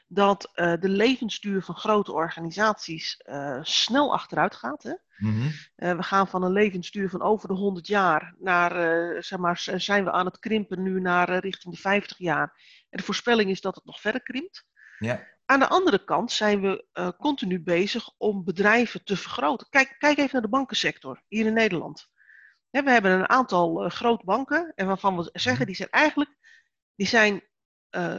dat 0.07 0.51
uh, 0.55 0.73
de 0.79 0.89
levensduur 0.89 1.63
van 1.63 1.75
grote 1.75 2.11
organisaties 2.11 3.23
snel 3.61 4.13
achteruit 4.13 4.55
gaat. 4.55 4.83
Hè? 4.83 4.93
Mm 5.17 5.41
-hmm. 5.75 5.97
we 5.97 6.03
gaan 6.03 6.27
van 6.27 6.43
een 6.43 6.51
levensduur 6.51 7.09
van 7.09 7.21
over 7.21 7.47
de 7.47 7.53
100 7.53 7.87
jaar 7.87 8.35
naar, 8.39 8.73
zeg 9.23 9.39
maar, 9.39 9.61
zijn 9.75 10.03
we 10.03 10.11
aan 10.11 10.25
het 10.25 10.39
krimpen 10.39 10.83
nu 10.83 11.01
naar 11.01 11.39
richting 11.39 11.73
de 11.73 11.79
50 11.79 12.17
jaar. 12.17 12.53
En 12.89 12.97
de 12.97 13.03
voorspelling 13.03 13.49
is 13.49 13.61
dat 13.61 13.75
het 13.75 13.85
nog 13.85 14.01
verder 14.01 14.21
krimpt. 14.21 14.65
Ja. 14.99 15.27
Aan 15.45 15.59
de 15.59 15.67
andere 15.67 16.03
kant 16.03 16.31
zijn 16.31 16.61
we 16.61 16.85
continu 17.19 17.61
bezig 17.61 18.09
om 18.17 18.43
bedrijven 18.43 19.03
te 19.03 19.17
vergroten. 19.17 19.67
Kijk, 19.69 19.95
kijk 19.99 20.17
even 20.17 20.29
naar 20.31 20.41
de 20.41 20.47
bankensector 20.47 21.21
hier 21.27 21.45
in 21.45 21.53
Nederland 21.53 22.10
we 22.71 22.91
hebben 22.91 23.11
een 23.11 23.29
aantal 23.29 23.85
uh, 23.85 23.91
grote 23.91 24.25
banken 24.25 24.71
en 24.75 24.87
waarvan 24.87 25.17
we 25.17 25.29
zeggen 25.33 25.53
mhm. 25.53 25.65
die 25.65 25.75
zijn 25.75 25.89
eigenlijk 25.89 26.35
die 26.95 27.07
zijn, 27.07 27.43
uh, 27.91 28.17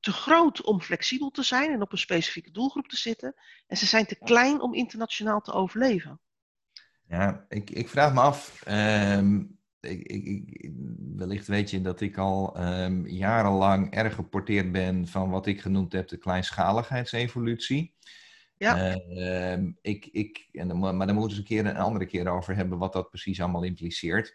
te 0.00 0.12
groot 0.12 0.62
om 0.62 0.80
flexibel 0.80 1.30
te 1.30 1.42
zijn 1.42 1.70
en 1.70 1.82
op 1.82 1.92
een 1.92 1.98
specifieke 1.98 2.50
doelgroep 2.50 2.88
te 2.88 2.96
zitten. 2.96 3.34
En 3.66 3.76
ze 3.76 3.86
zijn 3.86 4.06
te 4.06 4.18
klein 4.18 4.60
om 4.60 4.74
internationaal 4.74 5.40
te 5.40 5.52
overleven. 5.52 6.20
Ja, 7.08 7.44
ik, 7.48 7.70
ik 7.70 7.88
vraag 7.88 8.12
me 8.14 8.20
af. 8.20 8.62
Um, 8.68 9.58
ik, 9.80 10.02
ik, 10.02 10.72
wellicht 11.16 11.46
weet 11.46 11.70
je 11.70 11.80
dat 11.80 12.00
ik 12.00 12.18
al 12.18 12.60
um, 12.60 13.06
jarenlang 13.06 13.94
erg 13.94 14.14
geporteerd 14.14 14.72
ben 14.72 15.06
van 15.06 15.30
wat 15.30 15.46
ik 15.46 15.60
genoemd 15.60 15.92
heb 15.92 16.08
de 16.08 16.16
kleinschaligheidsevolutie. 16.16 17.94
Ja. 18.58 18.96
Uh, 19.08 19.68
ik, 19.82 20.08
ik, 20.12 20.48
en, 20.52 20.78
maar 20.78 21.06
daar 21.06 21.14
moeten 21.14 21.16
we 21.16 21.28
eens 21.28 21.36
een, 21.36 21.44
keer, 21.44 21.66
een 21.66 21.76
andere 21.76 22.06
keer 22.06 22.28
over 22.28 22.56
hebben 22.56 22.78
wat 22.78 22.92
dat 22.92 23.08
precies 23.10 23.40
allemaal 23.40 23.62
impliceert. 23.62 24.34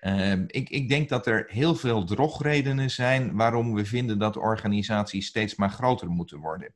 Uh, 0.00 0.32
ik, 0.32 0.68
ik 0.68 0.88
denk 0.88 1.08
dat 1.08 1.26
er 1.26 1.44
heel 1.48 1.74
veel 1.74 2.04
drogredenen 2.04 2.90
zijn 2.90 3.36
waarom 3.36 3.74
we 3.74 3.84
vinden 3.84 4.18
dat 4.18 4.36
organisaties 4.36 5.26
steeds 5.26 5.54
maar 5.54 5.70
groter 5.70 6.08
moeten 6.08 6.38
worden. 6.38 6.74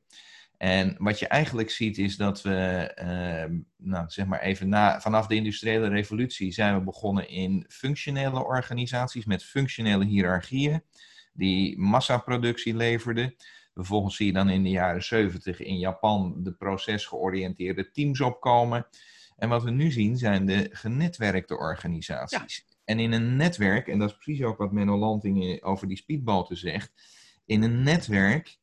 En 0.57 0.95
wat 0.97 1.19
je 1.19 1.27
eigenlijk 1.27 1.69
ziet 1.69 1.97
is 1.97 2.15
dat 2.15 2.41
we, 2.41 2.91
uh, 3.01 3.59
nou, 3.77 4.05
zeg 4.07 4.25
maar 4.25 4.41
even 4.41 4.69
na, 4.69 5.01
vanaf 5.01 5.27
de 5.27 5.35
industriële 5.35 5.87
revolutie 5.87 6.51
zijn 6.51 6.75
we 6.75 6.83
begonnen 6.83 7.29
in 7.29 7.65
functionele 7.67 8.45
organisaties 8.45 9.25
met 9.25 9.43
functionele 9.43 10.05
hiërarchieën 10.05 10.83
die 11.33 11.79
massaproductie 11.79 12.75
leverden. 12.75 13.35
Vervolgens 13.77 14.15
zie 14.15 14.25
je 14.25 14.33
dan 14.33 14.49
in 14.49 14.63
de 14.63 14.69
jaren 14.69 15.03
70 15.03 15.59
in 15.59 15.77
Japan 15.77 16.35
de 16.43 16.51
procesgeoriënteerde 16.51 17.91
teams 17.91 18.21
opkomen. 18.21 18.87
En 19.35 19.49
wat 19.49 19.63
we 19.63 19.71
nu 19.71 19.91
zien 19.91 20.17
zijn 20.17 20.45
de 20.45 20.69
genetwerkte 20.71 21.57
organisaties. 21.57 22.65
En 22.83 22.99
in 22.99 23.11
een 23.11 23.35
netwerk, 23.35 23.87
en 23.87 23.99
dat 23.99 24.09
is 24.09 24.15
precies 24.15 24.43
ook 24.43 24.57
wat 24.57 24.71
Menno 24.71 24.97
Lanting 24.97 25.63
over 25.63 25.87
die 25.87 25.97
speedboten 25.97 26.57
zegt. 26.57 26.91
In 27.45 27.63
een 27.63 27.83
netwerk 27.83 28.57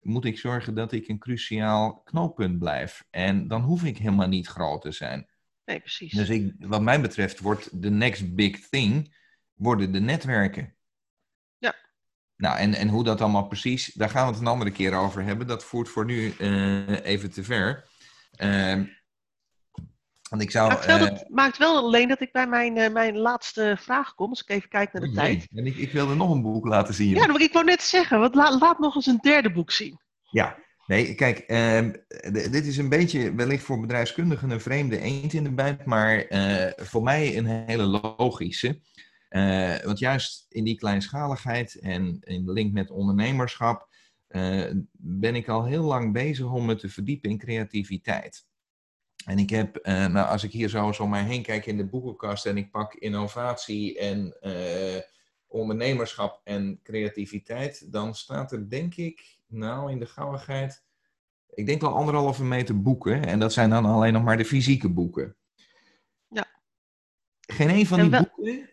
moet 0.00 0.24
ik 0.24 0.38
zorgen 0.38 0.74
dat 0.74 0.92
ik 0.92 1.08
een 1.08 1.18
cruciaal 1.18 2.02
knooppunt 2.04 2.58
blijf. 2.58 3.06
En 3.10 3.48
dan 3.48 3.62
hoef 3.62 3.84
ik 3.84 3.98
helemaal 3.98 4.28
niet 4.28 4.46
groot 4.46 4.82
te 4.82 4.92
zijn. 4.92 5.28
Nee, 5.64 5.80
precies. 5.80 6.12
Dus 6.12 6.28
ik, 6.28 6.54
wat 6.58 6.82
mij 6.82 7.00
betreft 7.00 7.40
wordt 7.40 7.82
de 7.82 7.90
next 7.90 8.34
big 8.34 8.68
thing 8.68 9.14
worden 9.54 9.92
de 9.92 10.00
netwerken. 10.00 10.74
Nou, 12.44 12.58
en, 12.58 12.74
en 12.74 12.88
hoe 12.88 13.04
dat 13.04 13.20
allemaal 13.20 13.46
precies, 13.46 13.92
daar 13.94 14.10
gaan 14.10 14.26
we 14.26 14.32
het 14.32 14.40
een 14.40 14.46
andere 14.46 14.70
keer 14.70 14.94
over 14.94 15.22
hebben. 15.22 15.46
Dat 15.46 15.64
voert 15.64 15.88
voor 15.88 16.04
nu 16.04 16.34
uh, 16.38 17.04
even 17.04 17.32
te 17.32 17.44
ver. 17.44 17.84
Uh, 18.42 18.80
want 20.30 20.42
ik 20.42 20.50
zou. 20.50 20.68
Maakt 20.68 20.86
wel, 20.86 21.06
uh, 21.06 21.18
maakt 21.28 21.58
wel 21.58 21.76
alleen 21.76 22.08
dat 22.08 22.20
ik 22.20 22.32
bij 22.32 22.46
mijn, 22.46 22.76
uh, 22.76 22.92
mijn 22.92 23.16
laatste 23.16 23.76
vraag 23.80 24.14
kom, 24.14 24.30
als 24.30 24.42
ik 24.42 24.48
even 24.48 24.68
kijk 24.68 24.92
naar 24.92 25.02
de 25.02 25.08
oh, 25.08 25.14
tijd. 25.14 25.46
En 25.54 25.66
ik, 25.66 25.76
ik 25.76 25.92
wilde 25.92 26.14
nog 26.14 26.30
een 26.30 26.42
boek 26.42 26.66
laten 26.66 26.94
zien. 26.94 27.14
Ja, 27.14 27.38
ik 27.38 27.52
wou 27.52 27.64
net 27.64 27.82
zeggen, 27.82 28.20
want 28.20 28.34
laat, 28.34 28.60
laat 28.60 28.78
nog 28.78 28.94
eens 28.94 29.06
een 29.06 29.18
derde 29.20 29.52
boek 29.52 29.70
zien. 29.70 30.00
Ja, 30.30 30.62
Nee, 30.86 31.14
kijk, 31.14 31.44
uh, 31.46 31.90
dit 32.32 32.66
is 32.66 32.76
een 32.76 32.88
beetje 32.88 33.34
wellicht 33.34 33.62
voor 33.62 33.80
bedrijfskundigen 33.80 34.50
een 34.50 34.60
vreemde 34.60 35.00
eend 35.00 35.32
in 35.32 35.44
de 35.44 35.50
bijt, 35.50 35.84
maar 35.84 36.26
voor 36.76 37.02
mij 37.02 37.36
een 37.36 37.46
hele 37.46 37.82
logische. 37.82 38.80
Uh, 39.36 39.76
want 39.82 39.98
juist 39.98 40.46
in 40.48 40.64
die 40.64 40.76
kleinschaligheid 40.76 41.74
en 41.74 42.20
in 42.20 42.44
de 42.44 42.52
link 42.52 42.72
met 42.72 42.90
ondernemerschap 42.90 43.88
uh, 44.28 44.70
ben 44.92 45.34
ik 45.34 45.48
al 45.48 45.64
heel 45.64 45.82
lang 45.82 46.12
bezig 46.12 46.52
om 46.52 46.64
me 46.64 46.74
te 46.74 46.88
verdiepen 46.88 47.30
in 47.30 47.38
creativiteit. 47.38 48.46
En 49.24 49.38
ik 49.38 49.50
heb, 49.50 49.78
uh, 49.82 50.06
nou, 50.06 50.28
als 50.28 50.44
ik 50.44 50.50
hier 50.50 50.68
zo, 50.68 50.92
zo 50.92 51.06
mij 51.06 51.22
heen 51.22 51.42
kijk 51.42 51.66
in 51.66 51.76
de 51.76 51.86
boekenkast 51.86 52.46
en 52.46 52.56
ik 52.56 52.70
pak 52.70 52.94
innovatie 52.94 53.98
en 53.98 54.36
ondernemerschap 55.46 56.40
en 56.44 56.80
creativiteit, 56.82 57.92
dan 57.92 58.14
staat 58.14 58.52
er 58.52 58.70
denk 58.70 58.94
ik, 58.94 59.38
nou 59.46 59.90
in 59.90 59.98
de 59.98 60.06
gauwigheid, 60.06 60.84
ik 61.48 61.66
denk 61.66 61.80
wel 61.80 61.94
anderhalve 61.94 62.44
meter 62.44 62.82
boeken. 62.82 63.26
En 63.26 63.38
dat 63.38 63.52
zijn 63.52 63.70
dan 63.70 63.84
alleen 63.84 64.12
nog 64.12 64.22
maar 64.22 64.36
de 64.36 64.44
fysieke 64.44 64.88
boeken. 64.88 65.36
Ja. 66.28 66.46
Geen 67.40 67.70
een 67.70 67.86
van 67.86 68.00
die 68.00 68.10
boeken 68.10 68.72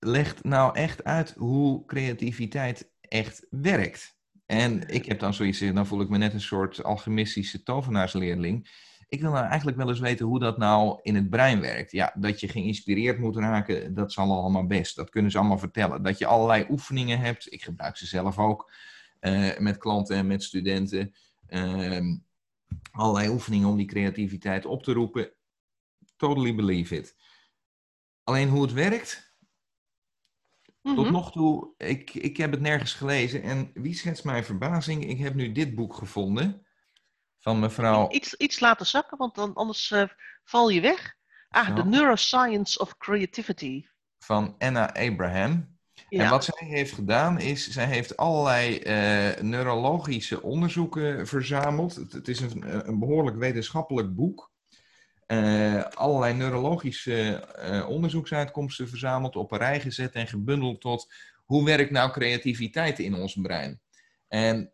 legt 0.00 0.44
nou 0.44 0.74
echt 0.74 1.04
uit 1.04 1.34
hoe 1.38 1.84
creativiteit 1.84 2.92
echt 3.00 3.46
werkt. 3.50 4.18
En 4.46 4.88
ik 4.88 5.06
heb 5.06 5.18
dan 5.18 5.34
zoiets, 5.34 5.58
dan 5.58 5.86
voel 5.86 6.00
ik 6.00 6.08
me 6.08 6.18
net 6.18 6.32
een 6.32 6.40
soort 6.40 6.82
alchemistische 6.82 7.62
tovenaarsleerling. 7.62 8.88
Ik 9.08 9.20
wil 9.20 9.30
nou 9.30 9.46
eigenlijk 9.46 9.76
wel 9.76 9.88
eens 9.88 10.00
weten 10.00 10.26
hoe 10.26 10.38
dat 10.38 10.58
nou 10.58 10.98
in 11.02 11.14
het 11.14 11.30
brein 11.30 11.60
werkt. 11.60 11.92
Ja, 11.92 12.14
dat 12.18 12.40
je 12.40 12.48
geïnspireerd 12.48 13.18
moet 13.18 13.36
raken, 13.36 13.94
dat 13.94 14.12
zal 14.12 14.32
allemaal 14.32 14.66
best. 14.66 14.96
Dat 14.96 15.10
kunnen 15.10 15.30
ze 15.30 15.38
allemaal 15.38 15.58
vertellen. 15.58 16.02
Dat 16.02 16.18
je 16.18 16.26
allerlei 16.26 16.66
oefeningen 16.70 17.18
hebt, 17.18 17.52
ik 17.52 17.62
gebruik 17.62 17.96
ze 17.96 18.06
zelf 18.06 18.38
ook 18.38 18.72
uh, 19.20 19.58
met 19.58 19.78
klanten 19.78 20.16
en 20.16 20.26
met 20.26 20.42
studenten. 20.42 21.14
Uh, 21.48 22.14
allerlei 22.90 23.28
oefeningen 23.28 23.68
om 23.68 23.76
die 23.76 23.86
creativiteit 23.86 24.66
op 24.66 24.82
te 24.82 24.92
roepen. 24.92 25.32
Totally 26.16 26.54
believe 26.54 26.96
it. 26.96 27.16
Alleen 28.24 28.48
hoe 28.48 28.62
het 28.62 28.72
werkt, 28.72 29.29
tot 30.82 31.04
mhm. 31.04 31.12
nog 31.12 31.32
toe, 31.32 31.74
ik, 31.76 32.14
ik 32.14 32.36
heb 32.36 32.50
het 32.50 32.60
nergens 32.60 32.92
gelezen. 32.92 33.42
En 33.42 33.70
wie 33.74 33.94
schetst 33.94 34.24
mijn 34.24 34.44
verbazing? 34.44 35.08
Ik 35.08 35.18
heb 35.18 35.34
nu 35.34 35.52
dit 35.52 35.74
boek 35.74 35.94
gevonden 35.94 36.66
van 37.38 37.58
mevrouw... 37.58 38.10
Iets, 38.10 38.34
iets 38.34 38.60
laten 38.60 38.86
zakken, 38.86 39.18
want 39.18 39.34
dan, 39.34 39.54
anders 39.54 39.90
uh, 39.90 40.04
val 40.44 40.68
je 40.68 40.80
weg. 40.80 41.18
Ah, 41.48 41.76
The 41.76 41.84
Neuroscience 41.84 42.78
of 42.78 42.96
Creativity. 42.96 43.86
Van 44.18 44.54
Anna 44.58 44.94
Abraham. 44.94 45.78
Ja. 46.08 46.24
En 46.24 46.30
wat 46.30 46.44
zij 46.44 46.68
heeft 46.68 46.92
gedaan 46.92 47.38
is, 47.38 47.68
zij 47.68 47.86
heeft 47.86 48.16
allerlei 48.16 48.78
uh, 48.78 49.42
neurologische 49.42 50.42
onderzoeken 50.42 51.26
verzameld. 51.26 51.94
Het, 51.94 52.12
het 52.12 52.28
is 52.28 52.40
een, 52.40 52.88
een 52.88 52.98
behoorlijk 52.98 53.36
wetenschappelijk 53.36 54.14
boek 54.14 54.49
uh, 55.30 55.82
allerlei 55.82 56.34
neurologische 56.34 57.44
uh, 57.70 57.88
onderzoeksuitkomsten 57.88 58.88
verzameld, 58.88 59.36
op 59.36 59.52
een 59.52 59.58
rij 59.58 59.80
gezet 59.80 60.12
en 60.12 60.26
gebundeld 60.26 60.80
tot 60.80 61.12
hoe 61.44 61.64
werkt 61.64 61.90
nou 61.90 62.10
creativiteit 62.10 62.98
in 62.98 63.14
ons 63.14 63.38
brein. 63.42 63.80
En 64.28 64.72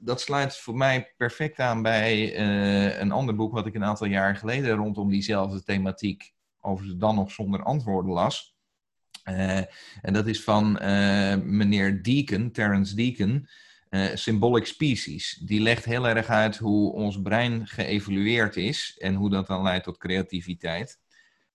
dat 0.00 0.20
sluit 0.20 0.56
voor 0.56 0.76
mij 0.76 1.12
perfect 1.16 1.58
aan 1.58 1.82
bij 1.82 2.40
uh, 2.40 2.98
een 2.98 3.12
ander 3.12 3.34
boek 3.34 3.52
wat 3.52 3.66
ik 3.66 3.74
een 3.74 3.84
aantal 3.84 4.06
jaar 4.06 4.36
geleden 4.36 4.76
rondom 4.76 5.10
diezelfde 5.10 5.62
thematiek, 5.62 6.32
overigens 6.60 7.00
dan 7.00 7.14
nog 7.14 7.30
zonder 7.30 7.62
antwoorden 7.62 8.12
las. 8.12 8.54
en 9.22 10.12
dat 10.12 10.26
is 10.26 10.44
van 10.44 10.72
meneer 11.44 12.02
Deacon, 12.02 12.50
Terence 12.50 12.94
Deacon. 12.94 13.48
Uh, 13.92 14.14
symbolic 14.14 14.66
species. 14.66 15.40
Die 15.44 15.60
legt 15.60 15.84
heel 15.84 16.08
erg 16.08 16.28
uit 16.28 16.56
hoe 16.56 16.92
ons 16.92 17.22
brein 17.22 17.66
geëvolueerd 17.66 18.56
is 18.56 18.96
en 18.98 19.14
hoe 19.14 19.30
dat 19.30 19.46
dan 19.46 19.62
leidt 19.62 19.84
tot 19.84 19.98
creativiteit. 19.98 21.00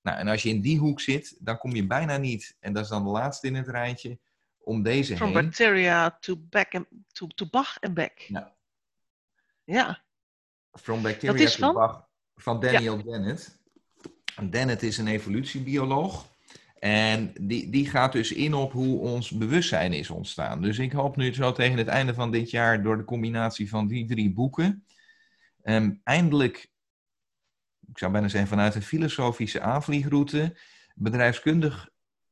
Nou, 0.02 0.18
en 0.18 0.28
als 0.28 0.44
je 0.44 0.50
in 0.50 0.62
die 0.62 0.80
hoek 0.80 1.02
zit, 1.02 1.36
dan 1.40 1.58
kom 1.58 1.76
je 1.76 1.88
bijna 1.88 2.18
niet, 2.18 2.56
en 2.60 2.74
dat 2.74 2.84
is 2.84 2.90
dan 2.90 3.04
de 3.04 3.10
laatste 3.10 3.48
in 3.48 3.56
het 3.56 3.68
rijtje, 3.68 4.20
om 4.58 4.84
deze 4.84 5.16
From 5.16 5.34
heen. 5.34 5.44
bacteria 5.44 6.18
to, 6.20 6.36
back 6.38 6.76
and, 6.76 6.86
to, 7.12 7.28
to 7.28 7.46
Bach 7.46 7.78
en 7.80 7.94
back. 7.94 8.20
Ja. 8.20 8.56
ja. 9.64 10.04
From 10.72 11.02
bacteria 11.02 11.46
to 11.46 11.58
van? 11.58 11.74
Bach, 11.74 12.08
van 12.36 12.60
Daniel 12.60 12.98
ja. 12.98 13.04
Dennett. 13.04 13.60
Dennett 14.50 14.84
is 14.84 14.98
een 14.98 15.08
evolutiebioloog. 15.08 16.26
En 16.80 17.34
die, 17.42 17.70
die 17.70 17.90
gaat 17.90 18.12
dus 18.12 18.32
in 18.32 18.54
op 18.54 18.72
hoe 18.72 19.00
ons 19.00 19.32
bewustzijn 19.32 19.94
is 19.94 20.10
ontstaan. 20.10 20.62
Dus 20.62 20.78
ik 20.78 20.92
hoop 20.92 21.16
nu 21.16 21.34
zo 21.34 21.52
tegen 21.52 21.78
het 21.78 21.88
einde 21.88 22.14
van 22.14 22.32
dit 22.32 22.50
jaar 22.50 22.84
door 22.84 22.98
de 22.98 23.04
combinatie 23.04 23.70
van 23.70 23.88
die 23.88 24.06
drie 24.06 24.34
boeken 24.34 24.86
ehm, 25.64 25.92
eindelijk, 26.04 26.72
ik 27.88 27.98
zou 27.98 28.12
bijna 28.12 28.28
zeggen 28.28 28.50
vanuit 28.50 28.76
een 28.76 28.82
filosofische 28.82 29.62
aanvliegroute, 29.62 30.58
bedrijfskundig 30.96 31.90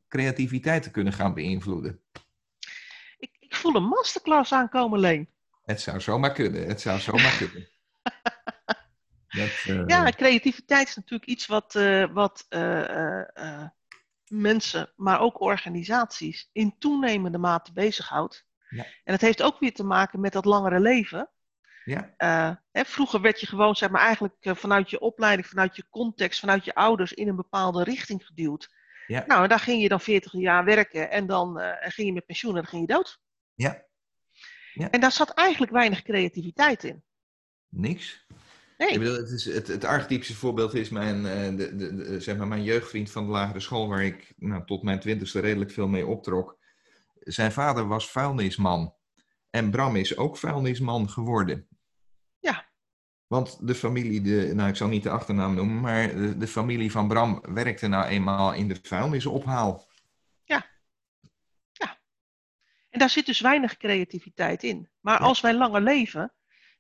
creativiteit 0.07 0.83
te 0.83 0.91
kunnen 0.91 1.13
gaan 1.13 1.33
beïnvloeden. 1.33 2.01
Ik, 3.17 3.37
ik 3.39 3.55
voel 3.55 3.75
een 3.75 3.87
masterclass 3.87 4.53
aankomen, 4.53 4.99
Leen. 4.99 5.29
Het 5.63 5.81
zou 5.81 6.01
zomaar 6.01 6.33
kunnen. 6.33 6.67
Het 6.67 6.81
zou 6.81 6.99
zomaar 6.99 7.37
kunnen. 7.41 7.67
Dat, 9.27 9.65
uh... 9.67 9.83
Ja, 9.87 10.11
creativiteit 10.11 10.87
is 10.87 10.95
natuurlijk 10.95 11.29
iets 11.29 11.45
wat, 11.45 11.75
uh, 11.75 12.13
wat 12.13 12.45
uh, 12.49 13.21
mensen, 14.41 14.91
maar 14.95 15.19
ook 15.19 15.41
organisaties 15.41 16.49
in 16.51 16.75
toenemende 16.79 17.37
mate 17.37 17.73
bezighoudt. 17.73 18.45
Ja. 18.69 18.83
En 18.83 19.13
het 19.13 19.21
heeft 19.21 19.41
ook 19.41 19.59
weer 19.59 19.73
te 19.73 19.83
maken 19.83 20.19
met 20.19 20.33
dat 20.33 20.45
langere 20.45 20.79
leven. 20.79 21.29
Ja. 21.83 22.13
Hè, 22.71 22.85
vroeger 22.85 23.21
werd 23.21 23.39
je 23.39 23.47
gewoon, 23.47 23.75
zeg 23.75 23.89
maar, 23.89 24.01
eigenlijk 24.01 24.35
vanuit 24.41 24.89
je 24.89 24.99
opleiding, 24.99 25.47
vanuit 25.47 25.75
je 25.75 25.89
context, 25.89 26.39
vanuit 26.39 26.65
je 26.65 26.75
ouders 26.75 27.13
in 27.13 27.27
een 27.27 27.35
bepaalde 27.35 27.83
richting 27.83 28.25
geduwd. 28.25 28.73
Ja. 29.07 29.23
Nou, 29.27 29.43
en 29.43 29.49
daar 29.49 29.59
ging 29.59 29.81
je 29.81 29.89
dan 29.89 30.01
40 30.01 30.31
jaar 30.31 30.65
werken 30.65 31.11
en 31.11 31.25
dan 31.25 31.59
ging 31.79 32.07
je 32.07 32.13
met 32.13 32.25
pensioen 32.25 32.55
en 32.55 32.61
dan 32.61 32.69
ging 32.69 32.87
je 32.87 32.93
dood. 32.93 33.19
Ja. 33.53 33.85
ja. 34.73 34.89
En 34.89 34.99
daar 34.99 35.11
zat 35.11 35.33
eigenlijk 35.33 35.71
weinig 35.71 36.01
creativiteit 36.01 36.83
in. 36.83 37.03
Niks. 37.69 38.25
Nee. 38.77 38.89
Ik 38.89 38.99
bedoel, 38.99 39.15
het, 39.15 39.29
is, 39.29 39.45
het, 39.45 39.67
het 39.67 39.85
archetypische 39.85 40.35
voorbeeld 40.35 40.73
is 40.73 40.89
mijn, 40.89 41.17
uh, 41.17 41.57
de, 41.57 41.75
de, 41.75 41.95
de, 41.95 42.19
zeg 42.19 42.37
maar 42.37 42.47
mijn 42.47 42.63
jeugdvriend 42.63 43.11
van 43.11 43.25
de 43.25 43.31
lagere 43.31 43.59
school, 43.59 43.87
waar 43.87 44.03
ik 44.03 44.33
nou, 44.37 44.65
tot 44.65 44.83
mijn 44.83 44.99
twintigste 44.99 45.39
redelijk 45.39 45.71
veel 45.71 45.87
mee 45.87 46.05
optrok. 46.05 46.57
Zijn 47.19 47.51
vader 47.51 47.87
was 47.87 48.11
vuilnisman. 48.11 48.93
En 49.49 49.71
Bram 49.71 49.95
is 49.95 50.17
ook 50.17 50.37
vuilnisman 50.37 51.09
geworden. 51.09 51.67
Ja. 52.39 52.65
Want 53.27 53.67
de 53.67 53.75
familie, 53.75 54.21
de, 54.21 54.51
nou 54.53 54.69
ik 54.69 54.75
zal 54.75 54.87
niet 54.87 55.03
de 55.03 55.09
achternaam 55.09 55.55
noemen, 55.55 55.79
maar 55.79 56.15
de, 56.15 56.37
de 56.37 56.47
familie 56.47 56.91
van 56.91 57.07
Bram 57.07 57.41
werkte 57.53 57.87
nou 57.87 58.05
eenmaal 58.05 58.53
in 58.53 58.67
de 58.67 58.79
vuilnisophaal. 58.81 59.87
Ja. 60.43 60.65
Ja. 61.71 61.99
En 62.89 62.99
daar 62.99 63.09
zit 63.09 63.25
dus 63.25 63.39
weinig 63.39 63.77
creativiteit 63.77 64.63
in. 64.63 64.89
Maar 64.99 65.17
als 65.19 65.41
wij 65.41 65.53
langer 65.53 65.81
leven, 65.81 66.33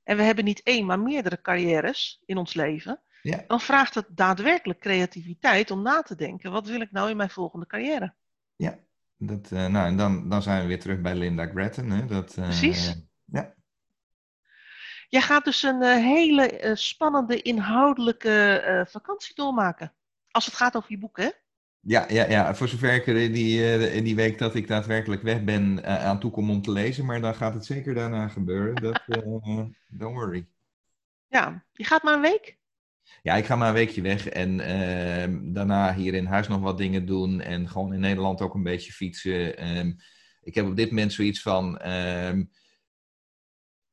en 0.05 0.17
we 0.17 0.23
hebben 0.23 0.43
niet 0.43 0.63
één, 0.63 0.85
maar 0.85 0.99
meerdere 0.99 1.41
carrières 1.41 2.21
in 2.25 2.37
ons 2.37 2.53
leven, 2.53 3.01
ja. 3.21 3.43
dan 3.47 3.61
vraagt 3.61 3.95
het 3.95 4.05
daadwerkelijk 4.09 4.79
creativiteit 4.79 5.71
om 5.71 5.81
na 5.81 6.01
te 6.01 6.15
denken: 6.15 6.51
wat 6.51 6.67
wil 6.67 6.81
ik 6.81 6.91
nou 6.91 7.09
in 7.09 7.17
mijn 7.17 7.29
volgende 7.29 7.65
carrière? 7.65 8.13
Ja, 8.55 8.79
dat, 9.17 9.51
uh, 9.51 9.65
nou, 9.67 9.87
en 9.87 9.97
dan, 9.97 10.29
dan 10.29 10.41
zijn 10.41 10.61
we 10.61 10.67
weer 10.67 10.79
terug 10.79 11.01
bij 11.01 11.15
Linda 11.15 11.45
Gretton. 11.45 11.89
Hè? 11.89 12.05
Dat, 12.05 12.35
uh, 12.37 12.45
Precies. 12.45 12.95
ja. 13.25 13.53
Jij 15.09 15.21
gaat 15.21 15.45
dus 15.45 15.63
een 15.63 15.81
uh, 15.81 15.95
hele 15.95 16.71
spannende 16.73 17.41
inhoudelijke 17.41 18.85
vakantie 18.89 19.35
doormaken. 19.35 19.93
Als 20.31 20.45
het 20.45 20.55
gaat 20.55 20.75
over 20.75 20.91
je 20.91 20.97
boek, 20.97 21.17
hè? 21.17 21.29
Ja, 21.87 22.05
ja, 22.09 22.29
ja, 22.29 22.55
voor 22.55 22.67
zover 22.67 22.93
ik 22.93 23.07
er 23.07 23.15
in 23.15 23.31
die, 23.31 23.79
in 23.91 24.03
die 24.03 24.15
week 24.15 24.37
dat 24.37 24.55
ik 24.55 24.67
daadwerkelijk 24.67 25.21
weg 25.21 25.43
ben 25.43 25.79
uh, 25.79 26.05
aan 26.05 26.19
toe 26.19 26.31
kom 26.31 26.49
om 26.49 26.61
te 26.61 26.71
lezen. 26.71 27.05
Maar 27.05 27.21
dan 27.21 27.35
gaat 27.35 27.53
het 27.53 27.65
zeker 27.65 27.93
daarna 27.93 28.27
gebeuren. 28.27 28.75
Dat, 28.75 29.01
uh, 29.07 29.65
don't 29.99 30.15
worry. 30.15 30.47
Ja, 31.27 31.65
je 31.71 31.83
gaat 31.83 32.03
maar 32.03 32.13
een 32.13 32.21
week? 32.21 32.57
Ja, 33.21 33.35
ik 33.35 33.45
ga 33.45 33.55
maar 33.55 33.67
een 33.67 33.73
weekje 33.73 34.01
weg. 34.01 34.27
En 34.27 34.59
uh, 34.59 35.53
daarna 35.53 35.93
hier 35.93 36.13
in 36.13 36.25
huis 36.25 36.47
nog 36.47 36.59
wat 36.59 36.77
dingen 36.77 37.05
doen. 37.05 37.41
En 37.41 37.69
gewoon 37.69 37.93
in 37.93 37.99
Nederland 37.99 38.41
ook 38.41 38.53
een 38.53 38.63
beetje 38.63 38.91
fietsen. 38.91 39.77
Um, 39.77 39.95
ik 40.41 40.55
heb 40.55 40.65
op 40.65 40.75
dit 40.75 40.89
moment 40.89 41.13
zoiets 41.13 41.41
van... 41.41 41.77
Ehm, 41.77 42.43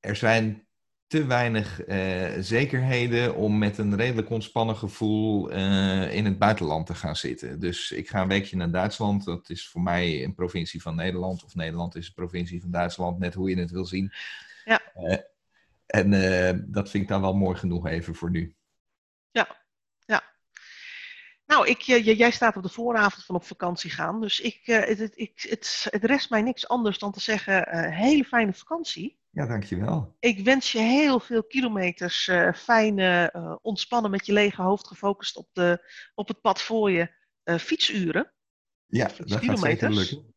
er 0.01 0.17
zijn 0.17 0.67
te 1.13 1.27
weinig 1.27 1.87
uh, 1.87 2.31
zekerheden 2.39 3.35
om 3.35 3.59
met 3.59 3.79
een 3.79 3.97
redelijk 3.97 4.31
ontspannen 4.31 4.77
gevoel 4.77 5.53
uh, 5.53 6.15
in 6.15 6.25
het 6.25 6.39
buitenland 6.39 6.87
te 6.87 6.95
gaan 6.95 7.17
zitten. 7.17 7.61
Dus 7.61 7.91
ik 7.91 8.09
ga 8.09 8.23
een 8.23 8.29
weekje 8.29 8.57
naar 8.57 8.71
Duitsland. 8.71 9.25
Dat 9.25 9.51
is 9.51 9.69
voor 9.69 9.81
mij 9.81 10.25
een 10.25 10.35
provincie 10.35 10.83
van 10.83 10.95
Nederland. 10.95 11.45
Of 11.45 11.55
Nederland 11.55 11.97
is 11.97 12.07
een 12.07 12.15
provincie 12.15 12.61
van 12.61 12.71
Duitsland, 12.71 13.19
net 13.19 13.35
hoe 13.35 13.51
je 13.51 13.57
het 13.57 13.71
wil 13.71 13.85
zien. 13.85 14.13
Ja. 14.65 14.81
Uh, 14.97 15.17
en 15.87 16.11
dat 16.69 16.91
vind 16.91 17.03
ik 17.03 17.09
dan 17.09 17.21
wel 17.21 17.35
mooi 17.35 17.59
genoeg 17.59 17.87
even 17.87 18.15
voor 18.15 18.31
nu. 18.31 18.55
Ja, 19.31 19.57
ja. 20.05 20.23
Nou, 21.47 21.69
ik, 21.69 21.81
jij 21.81 22.31
staat 22.31 22.57
op 22.57 22.63
de 22.63 22.69
vooravond 22.69 23.25
van 23.25 23.35
op 23.35 23.45
vakantie 23.45 23.91
gaan. 23.91 24.21
Dus 24.21 24.41
ik, 24.41 24.61
het, 24.65 24.99
het, 24.99 25.87
het 25.91 26.05
rest 26.05 26.31
mij 26.31 26.43
niks 26.43 26.69
anders 26.69 26.99
dan 26.99 27.13
te 27.13 27.21
zeggen, 27.21 27.91
hele 27.93 28.25
fijne 28.25 28.53
vakantie. 28.53 29.21
Ja, 29.33 29.47
dankjewel. 29.47 30.17
Ik 30.19 30.45
wens 30.45 30.73
je 30.73 30.79
heel 30.79 31.21
veel 31.21 31.45
kilometers 31.45 32.27
uh, 32.27 32.53
fijn 32.53 32.99
uh, 32.99 33.57
ontspannen 33.63 34.11
met 34.11 34.27
je 34.27 34.33
lege 34.33 34.63
hoofd 34.63 34.87
gefocust 34.87 35.37
op, 35.37 35.49
de, 35.53 35.93
op 36.15 36.29
het 36.29 36.41
pad 36.41 36.63
voor 36.63 36.91
je 36.91 37.11
uh, 37.45 37.57
fietsuren. 37.57 38.33
Ja, 38.87 39.11
dat 39.17 39.45
gaat 39.45 39.59
zeker 39.59 39.91
lukken. 39.91 40.35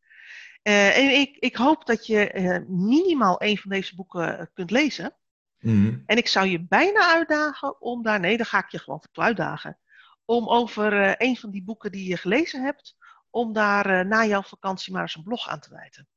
en 0.62 1.20
ik, 1.20 1.38
ik 1.38 1.56
hoop 1.56 1.86
dat 1.86 2.06
je 2.06 2.64
minimaal 2.68 3.42
een 3.42 3.58
van 3.58 3.72
deze 3.72 3.96
boeken 3.96 4.50
kunt 4.54 4.72
lezen. 4.72 5.16
Mm. 5.60 6.04
En 6.06 6.18
ik 6.18 6.28
zou 6.28 6.48
je 6.48 6.68
bijna 6.68 7.14
uitdagen 7.14 7.82
om 7.82 8.04
daar, 8.04 8.20
nee, 8.20 8.38
dan 8.38 8.46
ga 8.46 8.60
ik 8.60 8.70
je 8.70 8.80
gewoon 8.80 9.04
voor 9.12 9.24
uitdagen. 9.24 9.80
Om 10.26 10.48
over 10.48 11.16
een 11.22 11.38
van 11.38 11.52
die 11.52 11.64
boeken 11.64 11.92
die 11.92 12.10
je 12.10 12.18
gelezen 12.18 12.64
hebt, 12.64 12.96
om 13.30 13.54
daar 13.54 14.08
na 14.08 14.26
jouw 14.26 14.44
vakantie 14.44 14.94
maar 14.94 15.02
eens 15.02 15.16
een 15.16 15.24
blog 15.24 15.50
aan 15.50 15.60
te 15.60 15.70
wijten. 15.70 16.08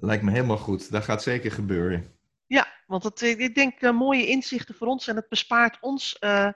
Lijkt 0.00 0.22
me 0.22 0.30
helemaal 0.30 0.58
goed. 0.58 0.90
Dat 0.90 1.04
gaat 1.04 1.22
zeker 1.22 1.52
gebeuren. 1.52 2.14
Ja, 2.46 2.66
want 2.86 3.02
het, 3.02 3.22
eh, 3.22 3.38
ik 3.38 3.54
denk 3.54 3.80
uh, 3.80 3.90
mooie 3.90 4.26
inzichten 4.26 4.74
voor 4.74 4.86
ons 4.86 5.08
en 5.08 5.16
het 5.16 5.28
bespaart 5.28 5.78
ons 5.80 6.16
uh, 6.20 6.48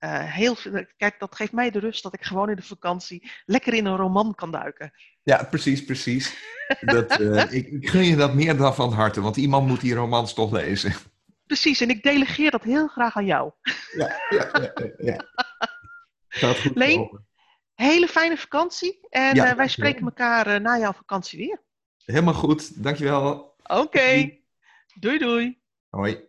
uh, 0.00 0.32
heel 0.32 0.54
veel. 0.54 0.84
Kijk, 0.96 1.18
dat 1.18 1.36
geeft 1.36 1.52
mij 1.52 1.70
de 1.70 1.78
rust 1.78 2.02
dat 2.02 2.14
ik 2.14 2.24
gewoon 2.24 2.50
in 2.50 2.56
de 2.56 2.62
vakantie 2.62 3.30
lekker 3.44 3.74
in 3.74 3.86
een 3.86 3.96
roman 3.96 4.34
kan 4.34 4.50
duiken. 4.50 4.92
Ja, 5.22 5.44
precies, 5.44 5.84
precies. 5.84 6.36
Dat, 6.80 7.20
ik, 7.50 7.66
ik 7.66 7.88
gun 7.88 8.04
je 8.04 8.16
dat 8.16 8.34
meer 8.34 8.56
dan 8.56 8.74
van 8.74 8.92
harte, 8.92 9.20
want 9.20 9.36
iemand 9.36 9.66
moet 9.66 9.80
die 9.80 9.94
romans 9.94 10.34
toch 10.34 10.52
lezen. 10.52 10.94
Precies, 11.46 11.80
en 11.80 11.90
ik 11.90 12.02
delegeer 12.02 12.50
dat 12.50 12.62
heel 12.62 12.88
graag 12.88 13.16
aan 13.16 13.26
jou. 13.26 13.52
Ja, 13.96 14.20
ja, 14.28 14.50
ja. 14.52 14.90
ja. 14.98 15.24
Gaat 16.28 16.58
goed 16.58 16.76
Leen, 16.76 17.24
hele 17.74 18.08
fijne 18.08 18.36
vakantie 18.36 19.06
en 19.08 19.34
ja, 19.34 19.56
wij 19.56 19.68
spreken 19.68 20.04
elkaar 20.04 20.60
na 20.60 20.78
jouw 20.78 20.92
vakantie 20.92 21.38
weer. 21.38 21.66
Helemaal 22.08 22.34
goed, 22.34 22.82
dankjewel. 22.82 23.54
Oké, 23.62 23.80
okay. 23.80 24.44
doei 25.00 25.18
doei. 25.18 25.58
Hoi. 25.90 26.27